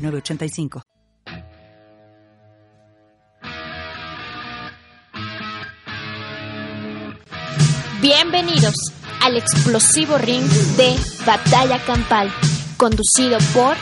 [0.00, 0.82] 906985.
[8.00, 8.74] Bienvenidos
[9.20, 10.46] al explosivo ring
[10.76, 10.96] de
[11.26, 12.30] Batalla Campal,
[12.78, 13.76] conducido por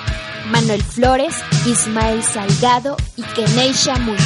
[0.51, 1.35] Manuel Flores,
[1.67, 4.17] Ismael Salgado y Keneisha Moon.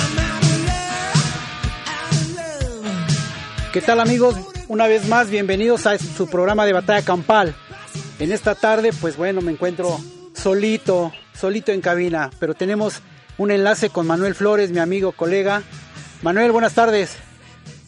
[3.73, 4.35] ¿Qué tal amigos?
[4.69, 7.55] Una vez más, bienvenidos a su programa de Batalla Campal.
[8.19, 9.99] En esta tarde, pues bueno, me encuentro
[10.35, 13.03] solito, solito en cabina, pero tenemos
[13.39, 15.63] un enlace con Manuel Flores, mi amigo, colega.
[16.23, 17.19] Manuel, buenas tardes.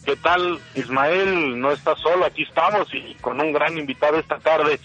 [0.05, 1.59] ¿Qué tal, Ismael?
[1.59, 4.79] No estás solo, aquí estamos y con un gran invitado esta tarde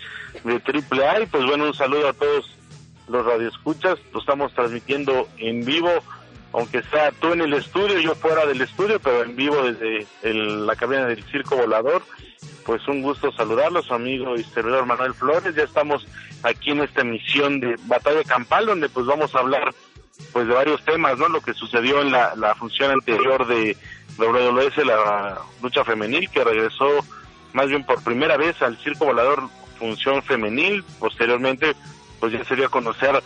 [0.45, 1.21] de Triple A.
[1.21, 2.57] Y pues bueno, un saludo a todos
[3.09, 3.99] los radioescuchas.
[4.15, 5.91] Lo estamos transmitiendo en vivo,
[6.53, 10.75] aunque sea tú en el estudio, yo fuera del estudio, pero en vivo desde la
[10.77, 12.03] cabina del Circo Volador.
[12.65, 15.55] Pues un gusto saludarlos, su amigo y servidor Manuel Flores.
[15.55, 16.07] Ya estamos
[16.43, 19.75] aquí en esta emisión de Batalla Campal, donde pues vamos a hablar
[20.33, 21.29] pues de varios temas, ¿no?
[21.29, 23.77] Lo que sucedió en la, la función anterior de
[24.19, 27.05] WWS, la lucha femenil, que regresó
[27.53, 29.49] más bien por primera vez al Circo Volador
[29.79, 30.85] función femenil.
[30.99, 31.75] Posteriormente,
[32.19, 33.23] pues ya sería conocer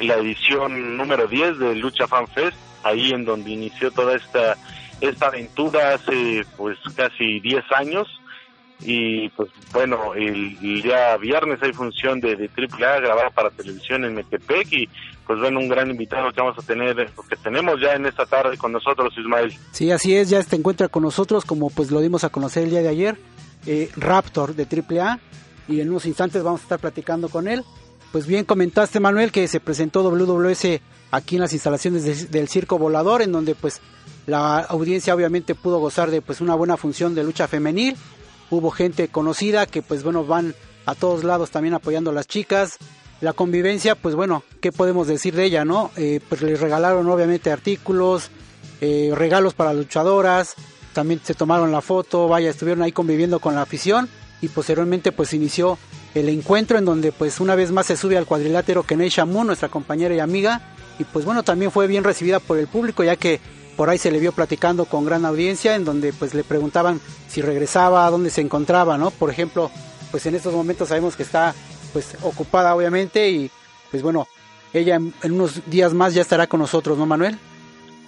[0.00, 4.56] la edición número 10 de Lucha Fan Fest, ahí en donde inició toda esta,
[5.00, 8.08] esta aventura hace pues casi 10 años.
[8.80, 14.14] Y pues bueno, el, día viernes hay función de, de AAA grabada para televisión en
[14.14, 14.88] Metepec y
[15.28, 18.56] pues bueno, un gran invitado que vamos a tener, que tenemos ya en esta tarde
[18.56, 19.52] con nosotros, Ismael.
[19.72, 22.70] Sí, así es, ya se encuentra con nosotros, como pues lo dimos a conocer el
[22.70, 23.18] día de ayer,
[23.66, 25.18] eh, Raptor de AAA,
[25.68, 27.62] y en unos instantes vamos a estar platicando con él.
[28.12, 30.80] Pues bien comentaste, Manuel, que se presentó WWS
[31.10, 33.80] aquí en las instalaciones del Circo Volador, en donde pues
[34.26, 37.96] la audiencia obviamente pudo gozar de pues una buena función de lucha femenil.
[38.50, 40.54] Hubo gente conocida que pues bueno van
[40.86, 42.78] a todos lados también apoyando a las chicas
[43.20, 45.90] la convivencia, pues bueno, ¿qué podemos decir de ella, no?
[45.96, 48.30] Eh, pues les regalaron obviamente artículos,
[48.80, 50.54] eh, regalos para luchadoras,
[50.92, 54.08] también se tomaron la foto, vaya, estuvieron ahí conviviendo con la afición
[54.40, 55.78] y posteriormente pues inició
[56.14, 59.68] el encuentro en donde pues una vez más se sube al cuadrilátero Keneisha Moon, nuestra
[59.68, 60.60] compañera y amiga,
[60.98, 63.40] y pues bueno, también fue bien recibida por el público ya que
[63.76, 67.42] por ahí se le vio platicando con gran audiencia en donde pues le preguntaban si
[67.42, 69.10] regresaba, dónde se encontraba, ¿no?
[69.10, 69.70] Por ejemplo,
[70.10, 71.54] pues en estos momentos sabemos que está
[71.92, 73.50] pues ocupada obviamente y
[73.90, 74.26] pues bueno,
[74.72, 77.38] ella en, unos días más ya estará con nosotros, ¿no Manuel?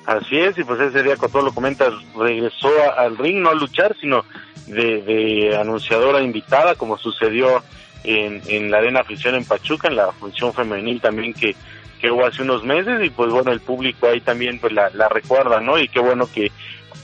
[0.06, 3.94] Así es, y pues ese día, todo lo comentas, regresó al ring, no a luchar,
[4.00, 4.24] sino
[4.66, 7.62] de, anunciadora invitada, como sucedió
[8.04, 11.54] en, en la Arena Afición en Pachuca, en la función femenil también que,
[12.00, 15.60] que hubo hace unos meses, y pues bueno, el público ahí también pues la, recuerda,
[15.60, 15.78] ¿no?
[15.78, 16.50] Y qué bueno que,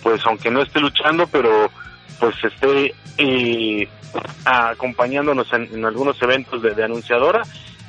[0.03, 1.71] pues aunque no esté luchando, pero
[2.19, 3.89] pues esté eh,
[4.45, 7.43] acompañándonos en, algunos eventos de, anunciadora.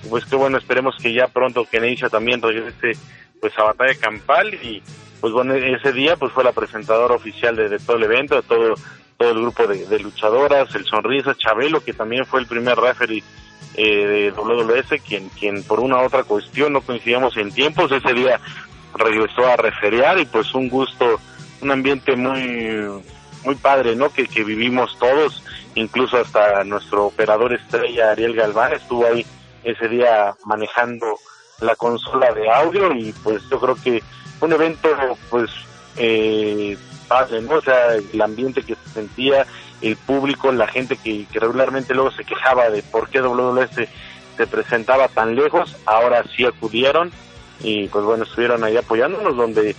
[0.09, 3.00] Pues que bueno, esperemos que ya pronto Keneisha también regrese
[3.41, 4.81] pues a Batalla Campal y
[5.19, 8.75] pues bueno, ese día pues fue la presentadora oficial de, todo el evento, de todo,
[9.17, 13.23] todo el grupo de, luchadoras, el Sonrisa, Chabelo, que también fue el primer referee
[13.75, 18.13] eh, de WWS, quien, quien por una u otra cuestión no coincidíamos en tiempos, ese
[18.13, 18.39] día
[18.95, 21.19] regresó a referiar y pues un gusto,
[21.61, 22.88] un ambiente muy
[23.44, 24.09] muy padre, ¿no?
[24.09, 25.44] Que, que vivimos todos,
[25.75, 29.25] incluso hasta nuestro operador estrella Ariel Galván estuvo ahí
[29.63, 31.17] ese día manejando
[31.61, 34.03] la consola de audio y pues yo creo que
[34.41, 34.89] un evento
[35.29, 35.50] pues
[35.97, 36.77] eh,
[37.07, 37.56] padre, ¿no?
[37.56, 39.45] O sea, el ambiente que se sentía,
[39.81, 43.88] el público, la gente que, regularmente luego se quejaba de por qué WWS
[44.35, 47.12] se presentaba tan lejos, ahora sí acudieron
[47.62, 49.75] y pues bueno, estuvieron ahí apoyándonos donde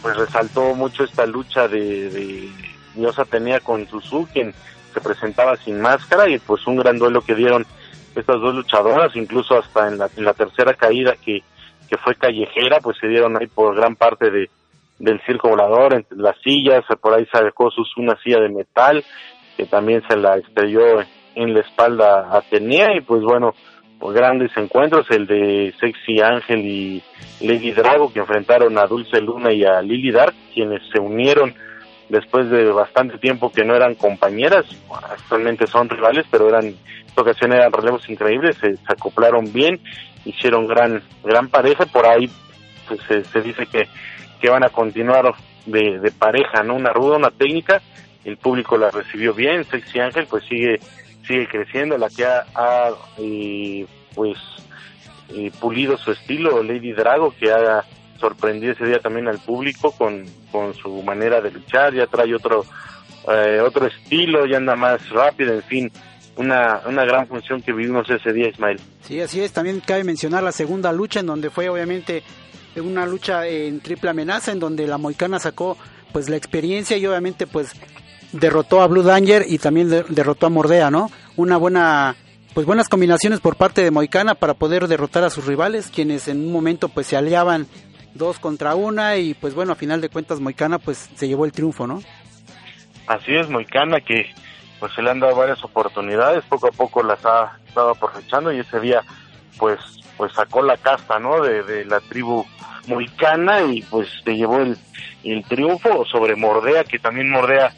[0.00, 2.50] pues resaltó mucho esta lucha de
[2.94, 4.54] Diosa tenía con Suzu, quien
[4.92, 7.66] se presentaba sin máscara, y pues un gran duelo que dieron
[8.14, 11.42] estas dos luchadoras, incluso hasta en la, en la tercera caída que,
[11.88, 14.50] que fue callejera, pues se dieron ahí por gran parte de,
[15.02, 19.04] del circo volador, las sillas, por ahí sacó Suzu una silla de metal,
[19.56, 21.00] que también se la estrelló
[21.34, 23.52] en la espalda a Atenea, y pues bueno,
[23.98, 27.02] pues grandes encuentros, el de Sexy Ángel y
[27.40, 31.52] Lady Drago, que enfrentaron a Dulce Luna y a Lily Dark, quienes se unieron
[32.08, 34.66] después de bastante tiempo que no eran compañeras,
[35.10, 36.76] actualmente son rivales, pero eran, en
[37.06, 39.80] esta ocasión eran relevos increíbles, se, acoplaron bien
[40.24, 42.30] hicieron gran gran pareja por ahí
[42.86, 43.88] pues se, dice que,
[44.42, 45.32] que van a continuar
[45.64, 47.80] de, de pareja no una ruda una técnica
[48.24, 50.80] el público la recibió bien Sexy Ángel pues sigue
[51.26, 54.36] sigue creciendo la que ha, eh, pues
[55.28, 57.84] eh, pulido su estilo Lady Drago que ha
[58.18, 62.64] sorprendido ese día también al público con, con su manera de luchar ya trae otro
[63.32, 65.92] eh, otro estilo ya anda más rápido en fin
[66.36, 68.80] una, una gran función que vivimos ese día, Ismael.
[69.02, 69.52] Sí, así es.
[69.52, 72.22] También cabe mencionar la segunda lucha, en donde fue obviamente
[72.76, 75.76] una lucha en triple amenaza, en donde la Moicana sacó
[76.12, 77.72] pues la experiencia y obviamente pues
[78.32, 81.10] derrotó a Blue Danger y también derrotó a Mordea, ¿no?
[81.36, 82.16] Una buena
[82.54, 86.40] pues buenas combinaciones por parte de Moicana para poder derrotar a sus rivales, quienes en
[86.40, 87.66] un momento pues se aliaban
[88.14, 91.52] dos contra una y pues bueno, a final de cuentas Moicana pues se llevó el
[91.52, 92.02] triunfo, ¿no?
[93.06, 94.26] Así es, Moicana que
[94.78, 98.58] pues se le han dado varias oportunidades, poco a poco las ha estado aprovechando y
[98.58, 99.02] ese día
[99.58, 99.78] pues
[100.16, 101.40] pues sacó la casta, ¿no?
[101.40, 102.44] De, la tribu
[102.86, 104.76] moicana y pues se llevó el,
[105.24, 107.72] el triunfo sobre Mordea, que también Mordea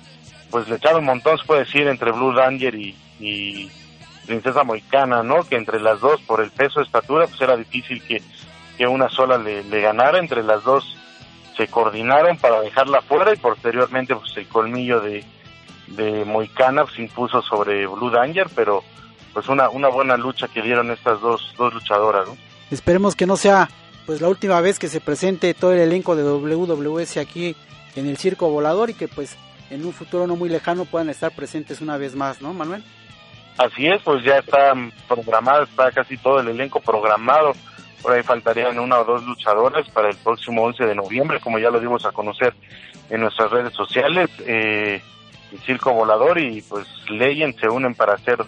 [0.50, 3.71] pues le echaron un montón, se puede decir, entre Blue Ranger y,
[4.25, 5.43] Princesa Moicana, ¿no?
[5.43, 8.23] Que entre las dos, por el peso de estatura, pues era difícil que,
[8.79, 10.97] que una sola le, ganara, entre las dos
[11.56, 15.25] se coordinaron para dejarla fuera y posteriormente pues el colmillo de,
[15.88, 18.85] de Moicana se impuso sobre Blue Danger, pero
[19.34, 22.28] pues una, una buena lucha que dieron estas dos, dos luchadoras.
[22.70, 23.69] Esperemos que no sea
[24.06, 27.56] pues la última vez que se presente todo el elenco de WWS aquí
[27.96, 29.36] en el Circo Volador y que pues
[29.70, 32.84] en un futuro no muy lejano puedan estar presentes una vez más, ¿no, Manuel?
[33.58, 34.75] Así es, pues ya está
[35.08, 37.52] programado, está casi todo el elenco programado.
[38.02, 41.70] Por ahí faltarían una o dos luchadoras para el próximo 11 de noviembre, como ya
[41.70, 42.54] lo dimos a conocer
[43.10, 44.28] en nuestras redes sociales.
[44.40, 45.00] Eh,
[45.64, 48.38] Circo Volador y pues Legend se unen para hacer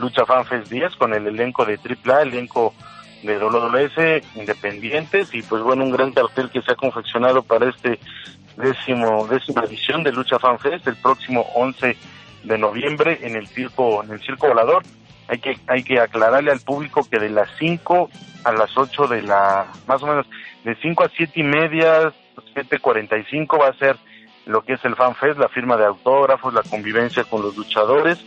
[0.00, 2.74] Lucha FanFest 10 con el elenco de AAA, elenco
[3.22, 7.98] de WWS independientes y pues bueno, un gran cartel que se ha confeccionado para este
[8.56, 11.96] décimo, décima edición de Lucha FanFest el próximo 11
[12.44, 14.82] de noviembre en el circo, en el circo volador.
[15.28, 18.10] Hay que, hay que aclararle al público que de las 5
[18.44, 20.26] a las 8 de la, más o menos,
[20.64, 22.12] de 5 a 7 y media,
[22.54, 23.96] 7.45 va a ser
[24.46, 28.18] lo que es el FanFest, la firma de autógrafos, la convivencia con los luchadores.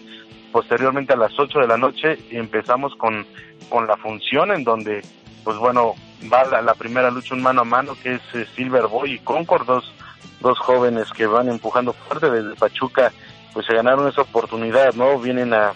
[0.53, 3.25] Posteriormente a las 8 de la noche empezamos con,
[3.69, 5.01] con la función en donde,
[5.43, 5.95] pues bueno,
[6.31, 9.65] va la, primera lucha un mano a mano que es eh, Silver Boy y Concord,
[9.65, 9.91] dos,
[10.41, 13.11] dos jóvenes que van empujando fuerte desde Pachuca,
[13.51, 15.17] pues se ganaron esa oportunidad, ¿no?
[15.17, 15.73] Vienen a,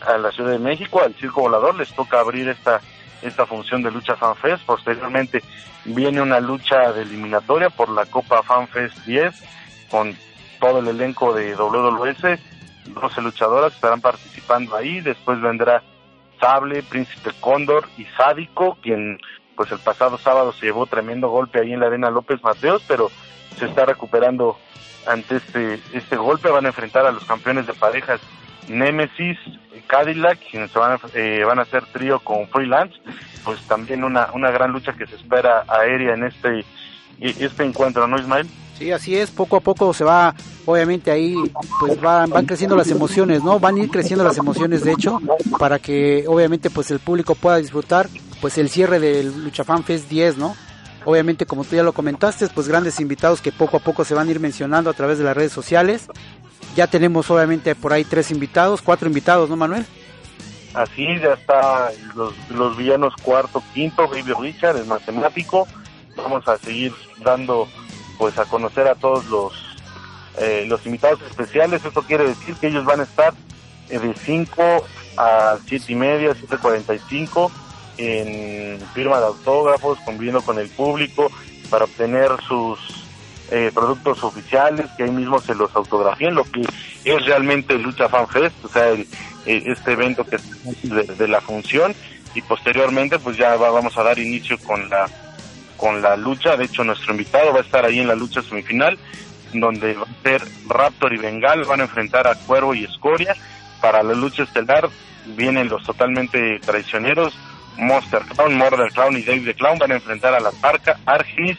[0.00, 2.80] a la Ciudad de México, al Circo Volador, les toca abrir esta,
[3.20, 4.64] esta función de lucha FanFest.
[4.64, 5.42] Posteriormente
[5.84, 9.34] viene una lucha de eliminatoria por la Copa FanFest 10
[9.90, 10.16] con
[10.58, 12.40] todo el elenco de WWS,
[12.86, 15.82] 12 luchadoras estarán participando ahí, después vendrá
[16.40, 19.18] Sable, Príncipe Cóndor y Sádico, quien
[19.56, 23.10] pues el pasado sábado se llevó tremendo golpe ahí en la arena López Mateos, pero
[23.56, 24.58] se está recuperando
[25.06, 28.20] ante este, este golpe, van a enfrentar a los campeones de parejas
[28.68, 29.38] Nemesis,
[29.86, 32.96] Cadillac, quienes se van a, eh, van a hacer trío con Freelance,
[33.44, 36.64] pues también una, una gran lucha que se espera aérea en este,
[37.20, 38.48] este encuentro, ¿no Ismael?
[38.78, 40.34] Sí, así es, poco a poco se va,
[40.66, 41.36] obviamente ahí
[41.78, 43.60] pues van, van creciendo las emociones, ¿no?
[43.60, 45.20] Van a ir creciendo las emociones, de hecho,
[45.58, 48.08] para que obviamente pues el público pueda disfrutar
[48.40, 50.56] pues el cierre del Luchafan Fest 10, ¿no?
[51.04, 54.28] Obviamente, como tú ya lo comentaste, pues grandes invitados que poco a poco se van
[54.28, 56.08] a ir mencionando a través de las redes sociales.
[56.74, 59.84] Ya tenemos obviamente por ahí tres invitados, cuatro invitados, ¿no, Manuel?
[60.72, 65.68] Así, ya está los, los villanos cuarto, quinto, Baby Richard, el matemático.
[66.16, 67.68] Vamos a seguir dando
[68.18, 69.74] pues a conocer a todos los
[70.38, 71.84] eh, los invitados especiales.
[71.84, 73.32] Eso quiere decir que ellos van a estar
[73.88, 74.84] eh, de 5
[75.16, 77.50] a 7 y media, 7.45
[77.98, 81.30] en firma de autógrafos, conviviendo con el público
[81.70, 82.80] para obtener sus
[83.52, 86.62] eh, productos oficiales, que ahí mismo se los autografíen, lo que
[87.04, 88.92] es realmente Lucha Fan Fest, o sea,
[89.46, 91.94] este evento que es de, la función
[92.34, 95.06] y posteriormente pues ya vamos a dar inicio con la
[95.84, 96.56] con la lucha.
[96.56, 98.98] De hecho, nuestro invitado va a estar ahí en la lucha semifinal,
[99.52, 103.36] donde va a ser Raptor y Bengal, van a enfrentar a Cuervo y Escoria.
[103.82, 104.88] Para la lucha estelar
[105.36, 107.38] vienen los totalmente traicioneros,
[107.76, 111.58] Monster Clown, Murder Clown y Dave the Clown van a enfrentar a la Parca, Argenis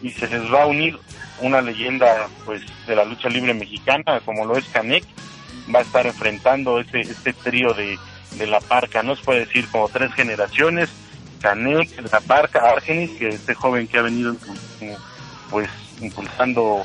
[0.00, 0.98] y se les va a unir
[1.42, 5.04] una leyenda pues de la lucha libre mexicana como lo es Canek,
[5.74, 7.98] va a estar enfrentando este, este trío de,
[8.38, 10.88] de la Parca, no se puede decir como tres generaciones,
[11.46, 14.34] Canek, la Parca, Argenis, que este joven que ha venido
[15.48, 15.68] pues
[16.00, 16.82] impulsando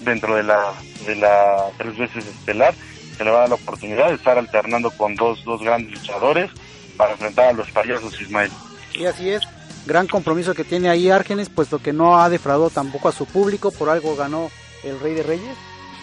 [0.00, 0.72] dentro de la,
[1.04, 2.74] de la tres veces estelar,
[3.16, 6.48] se le va a dar la oportunidad de estar alternando con dos, dos grandes luchadores.
[6.96, 8.50] para enfrentar a los payasos Ismael.
[8.94, 9.42] Y así es,
[9.84, 13.72] gran compromiso que tiene ahí Árgenes, puesto que no ha defraudado tampoco a su público,
[13.72, 14.48] por algo ganó
[14.84, 15.56] el Rey de Reyes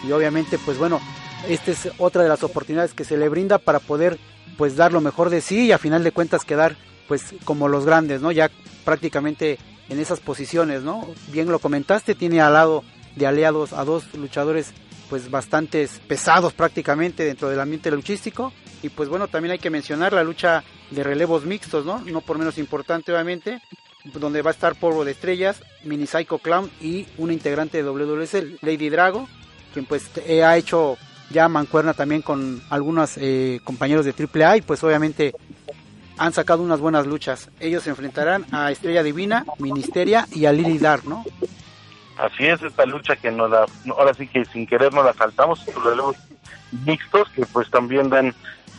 [0.04, 1.00] y obviamente pues bueno,
[1.48, 4.20] esta es otra de las oportunidades que se le brinda para poder
[4.58, 6.76] pues dar lo mejor de sí y a final de cuentas quedar
[7.08, 8.32] pues como los grandes, ¿no?
[8.32, 8.50] Ya
[8.86, 9.58] prácticamente
[9.90, 11.08] en esas posiciones, ¿no?
[11.32, 12.84] Bien lo comentaste, tiene al lado
[13.16, 14.74] de aliados a dos luchadores
[15.10, 20.14] pues bastante pesados prácticamente dentro del ambiente luchístico y pues bueno, también hay que mencionar
[20.14, 22.00] la lucha de relevos mixtos, ¿no?
[22.00, 23.62] No por menos importante obviamente,
[24.06, 28.62] donde va a estar Polvo de Estrellas, Mini Psycho Clown y una integrante de WWS,
[28.62, 29.28] Lady Drago,
[29.74, 30.10] quien pues
[30.44, 30.98] ha hecho
[31.34, 35.34] ya mancuerna también con algunos eh, compañeros de AAA y pues obviamente
[36.18, 37.50] han sacado unas buenas luchas.
[37.60, 41.25] Ellos se enfrentarán a Estrella Divina, Ministeria y a Lily Dark, ¿no?
[42.18, 43.66] Así es, esta lucha que nos la,
[43.98, 46.16] ahora sí que sin querer nos la saltamos, relevos
[46.86, 48.34] mixtos que pues también dan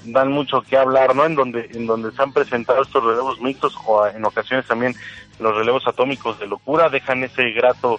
[0.05, 1.25] dan mucho que hablar, ¿no?
[1.25, 4.95] En donde en donde se han presentado estos relevos mixtos o en ocasiones también
[5.41, 7.99] los relevos atómicos de locura dejan ese grato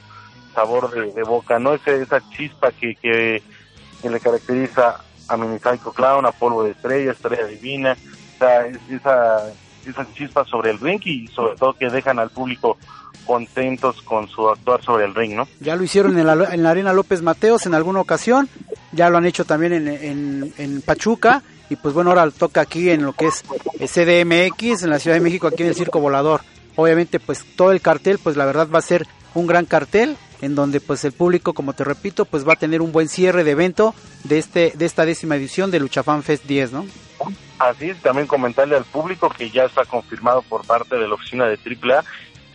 [0.53, 1.73] sabor de, boca, ¿no?
[1.73, 3.43] Ese, esa chispa que, que
[4.05, 7.97] que le caracteriza a Mini Psycho Clown, a Polvo de Estrella, Estrella Divina,
[8.87, 9.49] esa,
[9.83, 12.77] esa chispa sobre el ring y sobre todo que dejan al público
[13.25, 15.47] contentos con su actuar sobre el ring, ¿no?
[15.59, 18.47] Ya lo hicieron en la, en la Arena López Mateos en alguna ocasión,
[18.91, 22.91] ya lo han hecho también en, en, en Pachuca y pues bueno, ahora toca aquí
[22.91, 23.41] en lo que es
[23.79, 26.41] CDMX, en la Ciudad de México, aquí en el Circo Volador.
[26.75, 30.55] Obviamente pues todo el cartel, pues la verdad va a ser un gran cartel en
[30.55, 33.51] donde pues el público, como te repito, pues va a tener un buen cierre de
[33.51, 36.85] evento de este de esta décima edición de Luchafan Fest 10, ¿no?
[37.59, 41.45] Así es, también comentarle al público que ya está confirmado por parte de la oficina
[41.45, 42.03] de AAA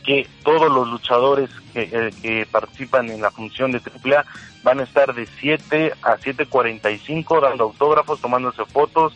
[0.04, 4.25] que todos los luchadores que, eh, que participan en la función de AAA
[4.62, 9.14] van a estar de 7 a 7.45 dando autógrafos, tomándose fotos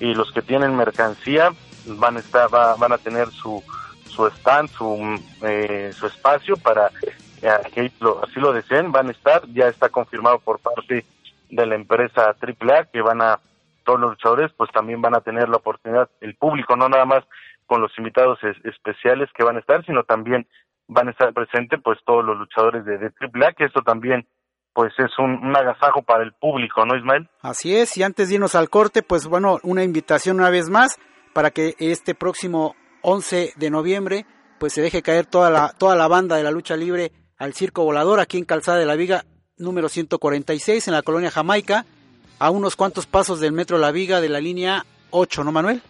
[0.00, 1.52] y los que tienen mercancía
[1.86, 3.62] van a estar van a tener su
[4.16, 6.90] su stand, su, eh, su espacio para
[7.40, 11.04] que así lo deseen, van a estar, ya está confirmado por parte
[11.50, 13.40] de la empresa AAA que van a,
[13.86, 17.24] todos los luchadores pues también van a tener la oportunidad, el público, no nada más
[17.66, 20.46] con los invitados especiales que van a estar, sino también
[20.88, 24.26] van a estar presentes pues todos los luchadores de, de AAA, que esto también
[24.72, 27.30] pues es un, un, agasajo para el público, ¿no, Ismael?
[27.40, 30.98] Así es, y antes de irnos al corte, pues bueno, una invitación una vez más
[31.32, 34.26] para que este próximo 11 de noviembre
[34.58, 37.84] pues se deje caer toda la, toda la banda de la lucha libre al Circo
[37.84, 39.24] Volador aquí en Calzada de la Viga
[39.58, 41.84] número 146 en la colonia Jamaica,
[42.38, 45.82] a unos cuantos pasos del Metro La Viga de la línea 8, ¿no, Manuel?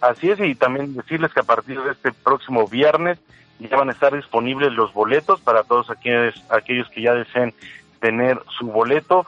[0.00, 3.18] Así es, y también decirles que a partir de este próximo viernes
[3.58, 7.52] ya van a estar disponibles los boletos para todos aquellos, aquellos que ya deseen
[8.00, 9.26] tener su boleto.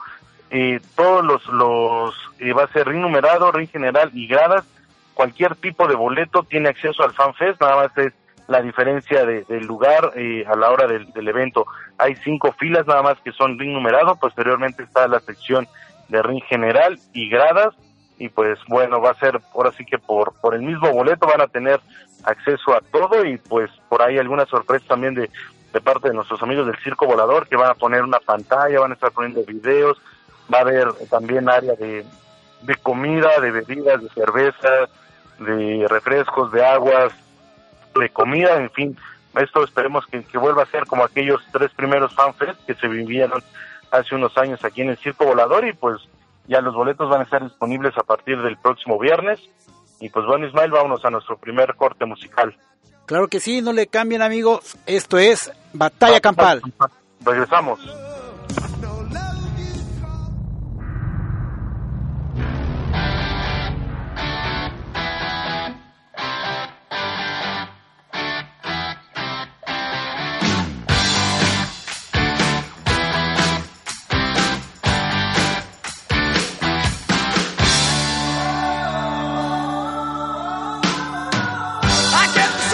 [0.49, 4.65] Eh, todos los, los eh, va a ser ring numerado, ring general y gradas.
[5.13, 8.13] Cualquier tipo de boleto tiene acceso al FanFest, nada más es
[8.47, 11.65] la diferencia de, del lugar eh, a la hora del, evento.
[11.97, 15.67] Hay cinco filas nada más que son ring numerado, posteriormente está la sección
[16.09, 17.73] de ring general y gradas
[18.17, 21.41] y pues bueno, va a ser ahora sí que por, por el mismo boleto van
[21.41, 21.79] a tener
[22.23, 25.29] acceso a todo y pues por ahí alguna sorpresa también de,
[25.73, 28.91] de parte de nuestros amigos del Circo Volador que van a poner una pantalla, van
[28.91, 29.99] a estar poniendo videos,
[30.53, 32.05] va a haber también área de,
[32.61, 34.87] de comida, de bebidas, de cerveza,
[35.39, 37.13] de refrescos, de aguas,
[37.95, 38.97] de comida, en fin,
[39.35, 43.43] esto esperemos que, que, vuelva a ser como aquellos tres primeros fanfest que se vivieron
[43.91, 46.01] hace unos años aquí en el Circo Volador y pues
[46.47, 49.39] ya los boletos van a estar disponibles a partir del próximo viernes.
[49.99, 52.55] Y pues bueno, Ismael, vámonos a nuestro primer corte musical.
[53.05, 56.61] Claro que sí, no le cambien amigos, esto es Batalla Campal.
[57.23, 57.79] Regresamos.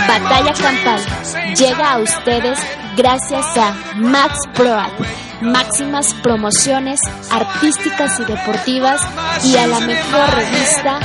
[0.09, 0.99] Batalla Campal
[1.55, 2.57] llega a ustedes
[2.97, 4.89] gracias a Max Proad,
[5.41, 6.99] máximas promociones
[7.29, 9.01] artísticas y deportivas
[9.43, 10.99] y a la mejor revista.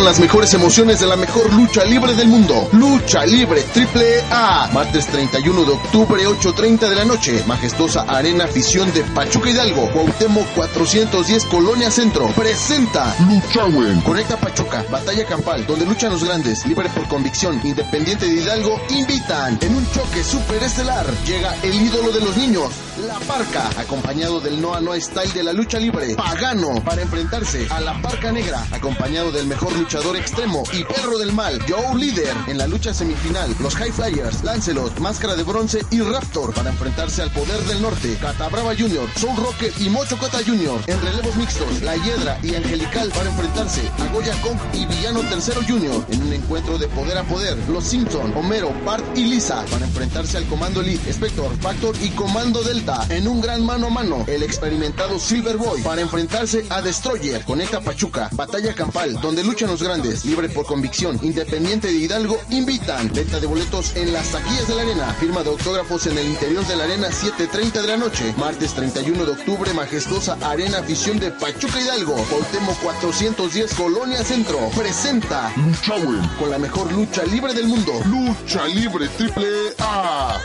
[0.00, 2.68] Las mejores emociones de la mejor lucha libre del mundo.
[2.72, 4.68] Lucha Libre Triple A.
[4.72, 7.44] Martes 31 de octubre, 8.30 de la noche.
[7.46, 9.88] Majestuosa Arena Afición de Pachuca Hidalgo.
[9.92, 12.26] Cuauhtémoc 410 Colonia Centro.
[12.28, 14.00] Presenta Luchawen.
[14.00, 14.84] Conecta Pachuca.
[14.90, 15.66] Batalla Campal.
[15.66, 16.66] Donde luchan los grandes.
[16.66, 17.60] Libre por convicción.
[17.62, 18.80] Independiente de Hidalgo.
[18.88, 19.58] Invitan.
[19.60, 21.06] En un choque superestelar.
[21.26, 22.72] Llega el ídolo de los niños.
[23.06, 23.68] La Parca.
[23.78, 26.16] Acompañado del Noa Noa Style de la lucha libre.
[26.16, 26.82] Pagano.
[26.84, 28.66] Para enfrentarse a la Parca Negra.
[28.72, 32.32] Acompañado del mejor luchador extremo y perro del mal, Joe Líder.
[32.46, 37.22] En la lucha semifinal, los High Flyers, Lancelot, Máscara de Bronce y Raptor para enfrentarse
[37.22, 40.80] al Poder del Norte, Catabrava Jr., Soul Rocket y Mocho Cota Jr.
[40.86, 45.60] En relevos mixtos, La Hiedra y Angelical para enfrentarse a Goya Kong y Villano Tercero
[45.66, 46.04] Jr.
[46.10, 50.38] En un encuentro de poder a poder, los Simpson, Homero, Bart y Lisa para enfrentarse
[50.38, 53.06] al Comando Elite, Spector, Factor y Comando Delta.
[53.08, 57.44] En un gran mano a mano, el experimentado Silver Boy para enfrentarse a Destroyer.
[57.44, 63.10] Conecta Pachuca, Batalla Campal, donde luchan los grandes, libre por convicción, independiente de Hidalgo, invitan.
[63.12, 65.14] Venta de boletos en las taquillas de la arena.
[65.14, 68.34] Firma de autógrafos en el interior de la arena 7.30 de la noche.
[68.36, 72.14] Martes 31 de octubre, majestuosa Arena Afición de Pachuca Hidalgo.
[72.14, 74.58] Cuauhtémoc 410 Colonia Centro.
[74.76, 77.92] Presenta Luchawen con la mejor lucha libre del mundo.
[78.06, 80.38] Lucha Libre Triple A.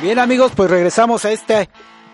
[0.00, 1.68] Bien amigos, pues regresamos a este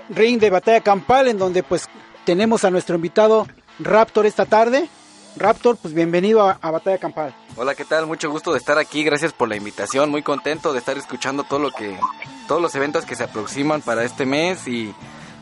[0.09, 1.87] ring de batalla campal en donde pues
[2.25, 3.47] tenemos a nuestro invitado
[3.79, 4.89] Raptor esta tarde.
[5.37, 7.35] Raptor, pues bienvenido a, a Batalla Campal.
[7.57, 8.07] Hola, ¿qué tal?
[8.07, 9.03] Mucho gusto de estar aquí.
[9.05, 10.09] Gracias por la invitación.
[10.09, 11.99] Muy contento de estar escuchando todo lo que
[12.49, 14.95] todos los eventos que se aproximan para este mes y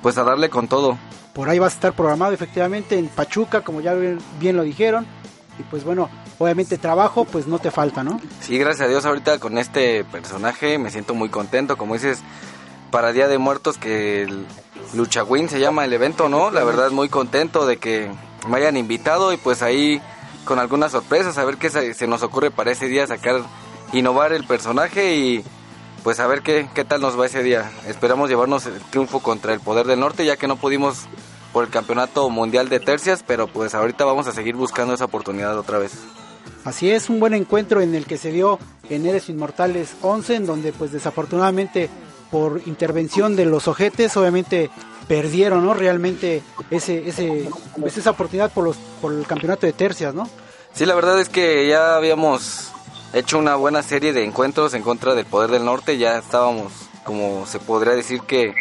[0.02, 0.98] pues a darle con todo.
[1.34, 5.06] Por ahí vas a estar programado efectivamente en Pachuca, como ya bien, bien lo dijeron.
[5.58, 8.20] Y pues bueno, obviamente trabajo pues no te falta, ¿no?
[8.40, 12.22] Sí, gracias a Dios ahorita con este personaje me siento muy contento, como dices,
[12.90, 14.46] para Día de Muertos que el
[14.94, 16.50] Lucha Win se llama el evento, ¿no?
[16.50, 18.10] La verdad muy contento de que
[18.48, 20.00] me hayan invitado y pues ahí
[20.44, 23.42] con algunas sorpresas, a ver qué se, nos ocurre para ese día, sacar,
[23.92, 25.44] innovar el personaje y
[26.02, 27.70] pues a ver qué, qué tal nos va ese día.
[27.86, 31.06] Esperamos llevarnos el triunfo contra el Poder del Norte, ya que no pudimos
[31.52, 35.58] por el Campeonato Mundial de Tercias, pero pues ahorita vamos a seguir buscando esa oportunidad
[35.58, 35.92] otra vez.
[36.64, 40.46] Así es, un buen encuentro en el que se dio en Eres Inmortales 11, en
[40.46, 41.90] donde pues desafortunadamente
[42.30, 44.70] por intervención de los ojetes, obviamente
[45.06, 45.74] perdieron, ¿no?
[45.74, 50.28] Realmente ese, ese, pues, esa oportunidad por los, por el campeonato de tercias, ¿no?
[50.72, 52.70] Sí, la verdad es que ya habíamos
[53.12, 56.72] hecho una buena serie de encuentros en contra del Poder del Norte, ya estábamos,
[57.04, 58.54] como se podría decir que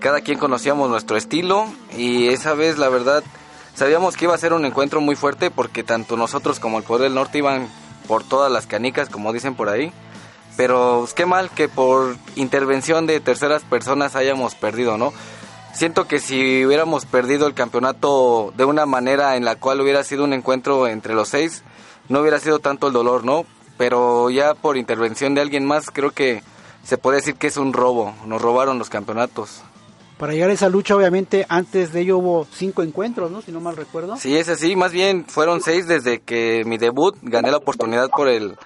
[0.00, 3.22] cada quien conocíamos nuestro estilo y esa vez la verdad
[3.74, 7.04] sabíamos que iba a ser un encuentro muy fuerte porque tanto nosotros como el Poder
[7.04, 7.68] del Norte iban
[8.06, 9.92] por todas las canicas, como dicen por ahí.
[10.56, 15.12] Pero pues, qué mal que por intervención de terceras personas hayamos perdido, ¿no?
[15.72, 20.22] Siento que si hubiéramos perdido el campeonato de una manera en la cual hubiera sido
[20.22, 21.64] un encuentro entre los seis,
[22.08, 23.44] no hubiera sido tanto el dolor, ¿no?
[23.76, 26.44] Pero ya por intervención de alguien más, creo que
[26.84, 29.62] se puede decir que es un robo, nos robaron los campeonatos.
[30.24, 33.42] Para llegar a esa lucha, obviamente, antes de ello hubo cinco encuentros, ¿no?
[33.42, 34.16] Si no mal recuerdo.
[34.16, 38.28] Sí, es así, más bien fueron seis desde que mi debut gané la oportunidad por
[38.28, 38.56] el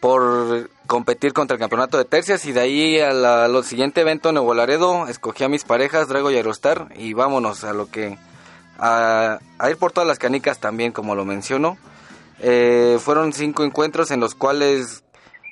[0.00, 4.54] por competir contra el campeonato de tercias y de ahí al siguiente evento en Nuevo
[4.54, 8.16] Laredo escogí a mis parejas Drago y Aerostar y vámonos a lo que
[8.78, 11.76] a, a ir por todas las canicas también como lo menciono
[12.40, 15.01] Eh, fueron cinco encuentros en los cuales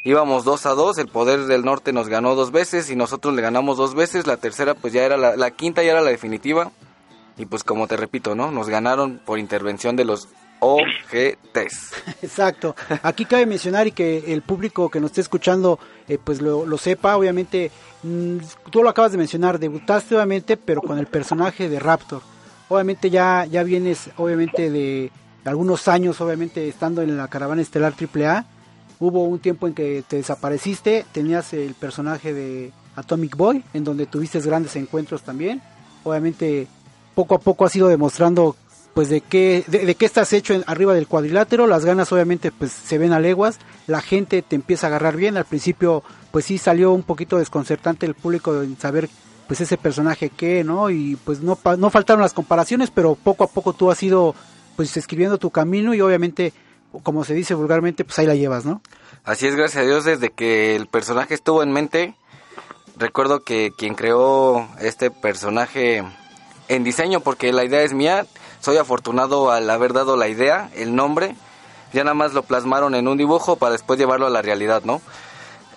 [0.04, 3.42] íbamos dos a dos el poder del norte nos ganó dos veces y nosotros le
[3.42, 6.70] ganamos dos veces la tercera pues ya era la, quinta ya era la definitiva
[7.36, 10.28] y pues como te repito no nos ganaron por intervención de los
[10.60, 12.76] OGTs Exacto.
[13.02, 16.76] Aquí cabe mencionar y que el público que nos esté escuchando eh, pues lo, lo
[16.76, 17.70] sepa, obviamente,
[18.02, 18.36] mm,
[18.70, 22.20] tú lo acabas de mencionar, debutaste obviamente, pero con el personaje de Raptor.
[22.68, 25.10] Obviamente ya, ya vienes, obviamente, de
[25.44, 28.44] algunos años, obviamente, estando en la caravana estelar AAA.
[29.00, 34.04] Hubo un tiempo en que te desapareciste, tenías el personaje de Atomic Boy, en donde
[34.04, 35.62] tuviste grandes encuentros también.
[36.04, 36.66] Obviamente,
[37.14, 38.56] poco a poco has ido demostrando
[38.92, 41.66] pues de qué de, qué estás hecho arriba del cuadrilátero.
[41.66, 43.58] Las ganas obviamente pues se ven a leguas.
[43.86, 45.38] La gente te empieza a agarrar bien.
[45.38, 49.08] Al principio pues sí salió un poquito desconcertante el público en saber
[49.46, 53.48] pues ese personaje qué no y pues no no faltaron las comparaciones pero poco a
[53.48, 54.32] poco tú has ido
[54.76, 56.52] pues escribiendo tu camino y obviamente
[57.03, 58.83] como se dice vulgarmente pues ahí la llevas no
[59.24, 62.14] Así es, gracias a Dios, desde que el personaje estuvo en mente,
[62.96, 66.03] recuerdo que quien creó este personaje
[66.68, 68.26] en diseño, porque la idea es mía,
[68.61, 71.37] soy afortunado al haber dado la idea, el nombre,
[71.92, 75.03] ya nada más lo plasmaron en un dibujo para después llevarlo a la realidad, ¿no?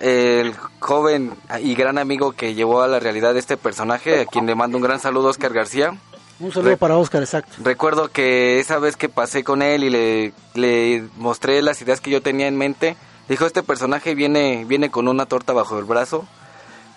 [0.00, 4.54] El joven y gran amigo que llevó a la realidad este personaje, a quien le
[4.54, 5.92] mando un gran saludo, Oscar García,
[6.40, 9.90] un saludo Re- para Oscar exacto Recuerdo que esa vez que pasé con él y
[9.90, 12.96] le, le mostré las ideas que yo tenía en mente,
[13.28, 16.26] dijo, este personaje viene, viene con una torta bajo el brazo,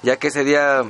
[0.04, 0.84] ya que ese día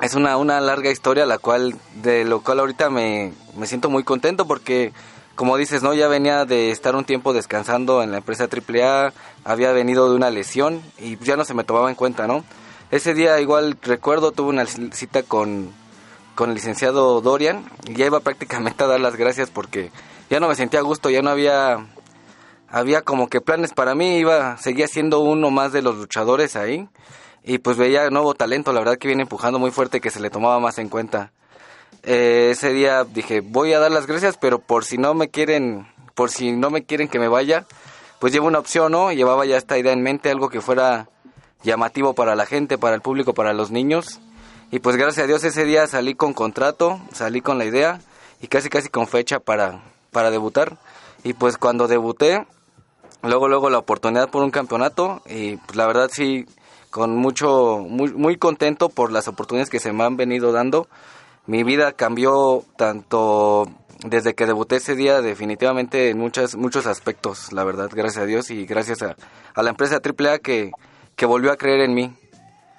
[0.00, 4.02] es una, una larga historia, la cual, de lo cual ahorita me, me siento muy
[4.04, 4.92] contento porque,
[5.34, 5.92] como dices, ¿no?
[5.94, 9.12] Ya venía de estar un tiempo descansando en la empresa AAA,
[9.44, 12.44] había venido de una lesión y ya no se me tomaba en cuenta, ¿no?
[12.90, 15.70] Ese día igual recuerdo, tuve una cita con,
[16.40, 19.90] con el licenciado Dorian y ya iba prácticamente a dar las gracias porque
[20.30, 21.86] ya no me sentía a gusto, ya no había
[22.70, 26.88] había como que planes para mí, iba seguía siendo uno más de los luchadores ahí
[27.44, 30.30] y pues veía nuevo talento, la verdad que viene empujando muy fuerte que se le
[30.30, 31.30] tomaba más en cuenta.
[32.04, 35.88] Eh, ese día dije, voy a dar las gracias, pero por si no me quieren,
[36.14, 37.66] por si no me quieren que me vaya,
[38.18, 39.12] pues llevo una opción, ¿no?
[39.12, 41.10] Llevaba ya esta idea en mente, algo que fuera
[41.62, 44.22] llamativo para la gente, para el público, para los niños.
[44.72, 48.00] Y pues gracias a Dios ese día salí con contrato, salí con la idea
[48.40, 50.78] y casi casi con fecha para, para debutar.
[51.24, 52.46] Y pues cuando debuté,
[53.22, 56.46] luego luego la oportunidad por un campeonato y pues la verdad sí
[56.90, 60.86] con mucho muy muy contento por las oportunidades que se me han venido dando.
[61.46, 63.66] Mi vida cambió tanto
[64.04, 68.50] desde que debuté ese día definitivamente en muchas muchos aspectos, la verdad, gracias a Dios
[68.50, 69.16] y gracias a,
[69.54, 70.70] a la empresa AAA que
[71.16, 72.14] que volvió a creer en mí.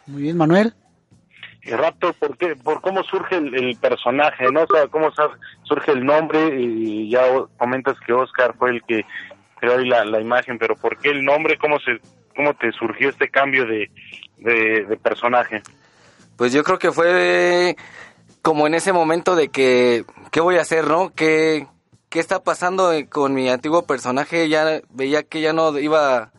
[0.08, 0.74] muy bien Manuel
[1.64, 2.56] Raptor, ¿por qué?
[2.56, 4.62] ¿Por cómo surge el, personaje, no?
[4.64, 5.10] O cómo
[5.64, 7.22] surge el nombre y ya
[7.58, 9.06] comentas que Oscar fue el que
[9.60, 11.58] creó la, la imagen, pero ¿por qué el nombre?
[11.58, 12.00] ¿Cómo se
[12.36, 13.92] cómo te surgió este cambio de,
[14.38, 15.62] de, de personaje?
[16.36, 17.76] Pues yo creo que fue
[18.42, 21.12] como en ese momento de que, ¿qué voy a hacer, no?
[21.14, 21.68] ¿Qué,
[22.10, 24.50] qué está pasando con mi antiguo personaje?
[24.50, 26.32] Ya veía que ya no iba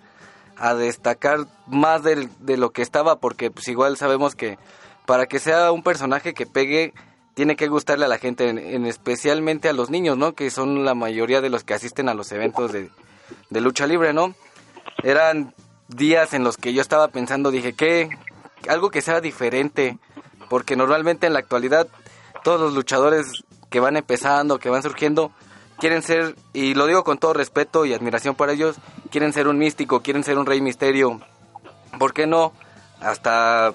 [0.56, 4.58] a destacar más del- de lo que estaba, porque pues igual sabemos que
[5.06, 6.92] para que sea un personaje que pegue,
[7.34, 10.34] tiene que gustarle a la gente, en, en especialmente a los niños, ¿no?
[10.34, 12.90] Que son la mayoría de los que asisten a los eventos de,
[13.50, 14.34] de lucha libre, ¿no?
[15.02, 15.54] Eran
[15.88, 18.08] días en los que yo estaba pensando, dije, ¿qué?
[18.68, 19.98] Algo que sea diferente,
[20.48, 21.88] porque normalmente en la actualidad
[22.44, 25.32] todos los luchadores que van empezando, que van surgiendo,
[25.78, 28.76] quieren ser, y lo digo con todo respeto y admiración para ellos,
[29.10, 31.20] quieren ser un místico, quieren ser un rey misterio.
[31.98, 32.52] ¿Por qué no?
[33.00, 33.74] Hasta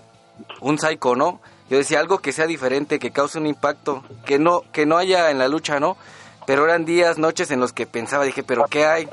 [0.62, 1.39] un psycho, ¿no?
[1.69, 5.32] Yo decía algo que sea diferente, que cause un impacto, que no, que no haya
[5.32, 5.97] en la lucha, ¿no?
[6.45, 9.10] Pero eran días, noches en los que pensaba, dije, pero ¿qué hay?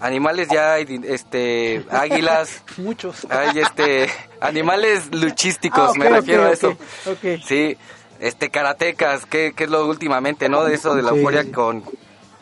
[0.00, 6.70] Animales ya hay, este, águilas, muchos hay este, animales luchísticos, Ah, me refiero a eso.
[6.70, 7.42] ok, ok.
[7.46, 7.76] Sí,
[8.18, 10.64] este, karatecas, que, que es lo últimamente, ¿no?
[10.64, 11.84] De eso de la euforia con,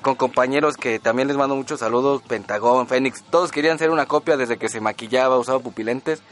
[0.00, 4.38] con compañeros que también les mando muchos saludos, Pentagón, Fénix, todos querían ser una copia
[4.38, 6.22] desde que se maquillaba, usaba pupilentes.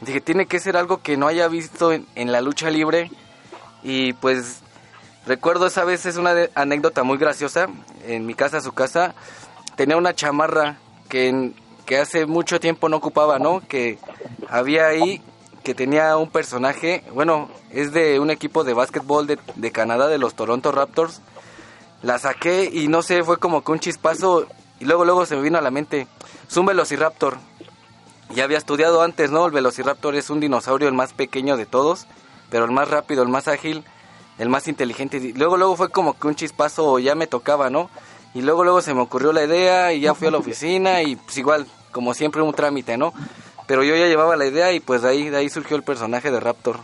[0.00, 3.10] Dije, tiene que ser algo que no haya visto en, la lucha libre.
[3.82, 4.60] Y pues
[5.26, 7.68] recuerdo esa vez, es una anécdota muy graciosa.
[8.06, 9.14] En mi casa, su casa,
[9.76, 11.52] tenía una chamarra que,
[11.86, 13.60] que hace mucho tiempo no ocupaba, ¿no?
[13.66, 13.98] Que
[14.48, 15.20] había ahí
[15.64, 20.16] que tenía un personaje, bueno, es de un equipo de básquetbol de, de Canadá, de
[20.16, 21.20] los Toronto Raptors.
[22.02, 24.46] La saqué y no sé, fue como que un chispazo
[24.80, 26.06] y luego luego se me vino a la mente,
[26.48, 27.36] es un Velociraptor.
[28.34, 29.46] Ya había estudiado antes, ¿no?
[29.46, 32.06] El Velociraptor es un dinosaurio el más pequeño de todos,
[32.50, 33.84] pero el más rápido, el más ágil,
[34.38, 35.32] el más inteligente.
[35.36, 37.90] Luego luego fue como que un chispazo ya me tocaba, ¿no?
[38.34, 41.16] Y luego luego se me ocurrió la idea y ya fui a la oficina y
[41.16, 43.12] pues igual, como siempre un trámite, ¿no?
[43.66, 46.30] Pero yo ya llevaba la idea y pues de ahí, de ahí surgió el personaje
[46.30, 46.80] de Raptor.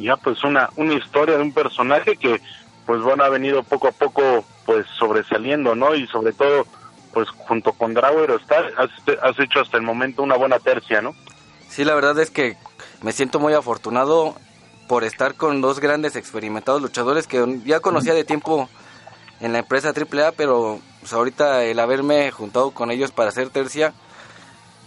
[0.00, 2.40] ya pues una una historia de un personaje que
[2.86, 6.66] pues bueno ha venido poco a poco pues sobresaliendo no y sobre todo
[7.12, 8.90] pues junto con Drago Aerostar has,
[9.22, 11.14] has hecho hasta el momento una buena tercia no
[11.68, 12.56] Sí, la verdad es que
[13.02, 14.34] me siento muy afortunado
[14.88, 18.68] por estar con dos grandes experimentados luchadores que ya conocía de tiempo
[19.40, 23.94] en la empresa AAA, pero pues, ahorita el haberme juntado con ellos para hacer tercia,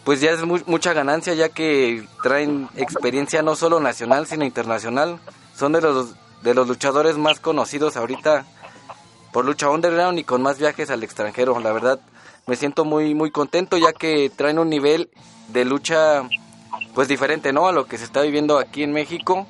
[0.04, 5.20] pues ya es mu- mucha ganancia ya que traen experiencia no solo nacional sino internacional.
[5.56, 8.46] Son de los de los luchadores más conocidos ahorita
[9.32, 11.58] por lucha underground y con más viajes al extranjero.
[11.62, 12.00] La verdad
[12.48, 15.10] me siento muy muy contento ya que traen un nivel
[15.50, 16.24] de lucha
[16.94, 17.68] pues diferente, ¿no?
[17.68, 19.48] A lo que se está viviendo aquí en México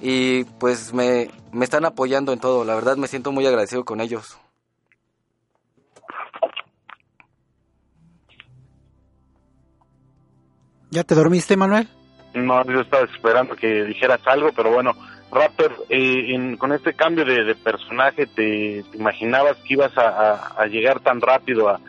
[0.00, 2.64] y pues me, me están apoyando en todo.
[2.64, 4.38] La verdad me siento muy agradecido con ellos.
[10.90, 11.88] ¿Ya te dormiste, Manuel?
[12.34, 14.92] no yo estaba esperando que dijeras algo pero bueno
[15.32, 20.02] Rapper eh, en- con este cambio de, de personaje te, te imaginabas que ibas a,
[20.08, 21.80] a- a llegar tan rápido a,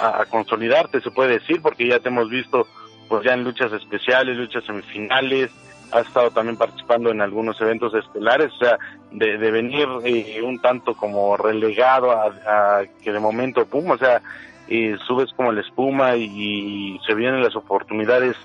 [0.00, 2.66] a- consolidarte se puede decir porque ya te hemos visto
[3.08, 5.50] pues ya en luchas especiales luchas semifinales
[5.92, 8.78] has estado también participando en algunos eventos estelares o sea
[9.10, 14.22] de, venir eh, un tanto como relegado a, a que de momento pum o sea
[14.70, 18.36] eh, subes como la espuma y, se vienen las oportunidades.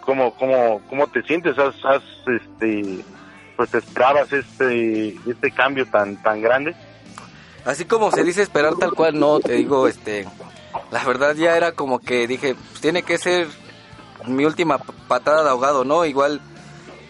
[0.00, 3.04] Cómo cómo cómo te sientes has, has este
[3.56, 6.74] pues esperabas este este cambio tan tan grande
[7.66, 10.24] Así como se dice esperar tal cual, no, te digo, este,
[10.96, 13.48] la verdad ya era como que dije, pues tiene que ser
[14.26, 16.06] mi última patada de ahogado, ¿no?
[16.06, 16.40] Igual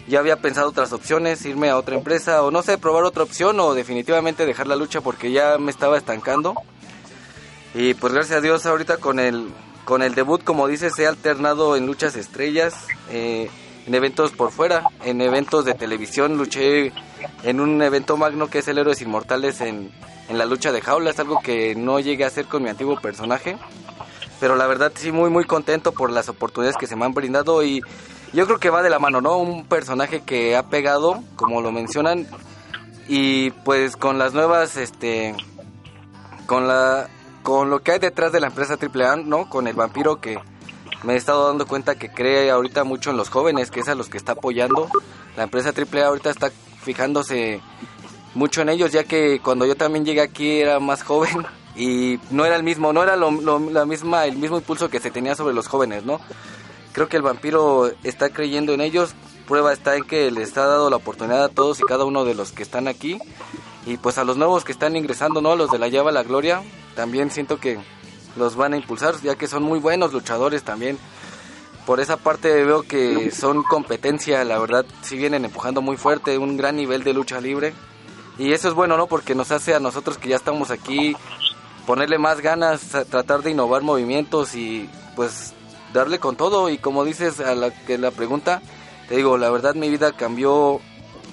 [0.08, 3.60] ya había pensado otras opciones, irme a otra empresa o no sé, probar otra opción
[3.60, 6.54] o definitivamente dejar la lucha porque ya me estaba estancando.
[7.74, 9.52] Y pues gracias a Dios ahorita con el
[9.84, 12.74] con el debut, como dices, he alternado en luchas estrellas,
[13.12, 13.48] eh,
[13.86, 16.92] en eventos por fuera, en eventos de televisión, luché
[17.42, 19.92] en un evento magno que es el Héroes Inmortales en,
[20.28, 23.00] en la lucha de jaula, es algo que no llegué a hacer con mi antiguo
[23.00, 23.56] personaje,
[24.40, 27.62] pero la verdad sí muy muy contento por las oportunidades que se me han brindado
[27.62, 27.80] y
[28.32, 29.38] yo creo que va de la mano, ¿no?
[29.38, 32.26] Un personaje que ha pegado, como lo mencionan,
[33.08, 35.34] y pues con las nuevas, este,
[36.46, 37.08] con la,
[37.42, 39.48] con lo que hay detrás de la empresa AAA, ¿no?
[39.48, 40.38] Con el vampiro que
[41.06, 43.94] me he estado dando cuenta que cree ahorita mucho en los jóvenes, que es a
[43.94, 44.90] los que está apoyando.
[45.36, 46.50] La empresa AAA ahorita está
[46.82, 47.60] fijándose
[48.34, 52.44] mucho en ellos, ya que cuando yo también llegué aquí era más joven y no
[52.44, 55.68] era el mismo, no era la misma, el mismo impulso que se tenía sobre los
[55.68, 56.20] jóvenes, ¿no?
[56.90, 59.14] Creo que el vampiro está creyendo en ellos.
[59.46, 62.34] Prueba está en que les ha dado la oportunidad a todos y cada uno de
[62.34, 63.20] los que están aquí.
[63.86, 65.54] Y pues a los nuevos que están ingresando, ¿no?
[65.54, 66.64] Los de la llave a la gloria,
[66.96, 67.78] también siento que
[68.36, 70.98] los van a impulsar, ya que son muy buenos luchadores también.
[71.86, 76.56] Por esa parte veo que son competencia, la verdad, si vienen empujando muy fuerte, un
[76.56, 77.74] gran nivel de lucha libre.
[78.38, 79.06] Y eso es bueno, ¿no?
[79.06, 81.16] Porque nos hace a nosotros que ya estamos aquí
[81.86, 85.54] ponerle más ganas, tratar de innovar movimientos y pues
[85.94, 86.68] darle con todo.
[86.68, 88.60] Y como dices a la, que la pregunta,
[89.08, 90.80] te digo, la verdad mi vida cambió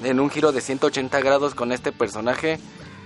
[0.03, 2.59] en un giro de 180 grados con este personaje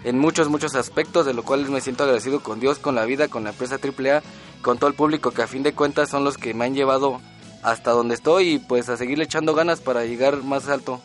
[0.04, 3.28] en muchos, muchos aspectos, de lo cual me siento agradecido con Dios, con la vida,
[3.28, 4.22] con la empresa AAA,
[4.62, 7.20] con todo el público que a fin de cuentas son los que me han llevado
[7.64, 11.02] hasta donde estoy y pues a seguirle echando ganas para llegar más alto.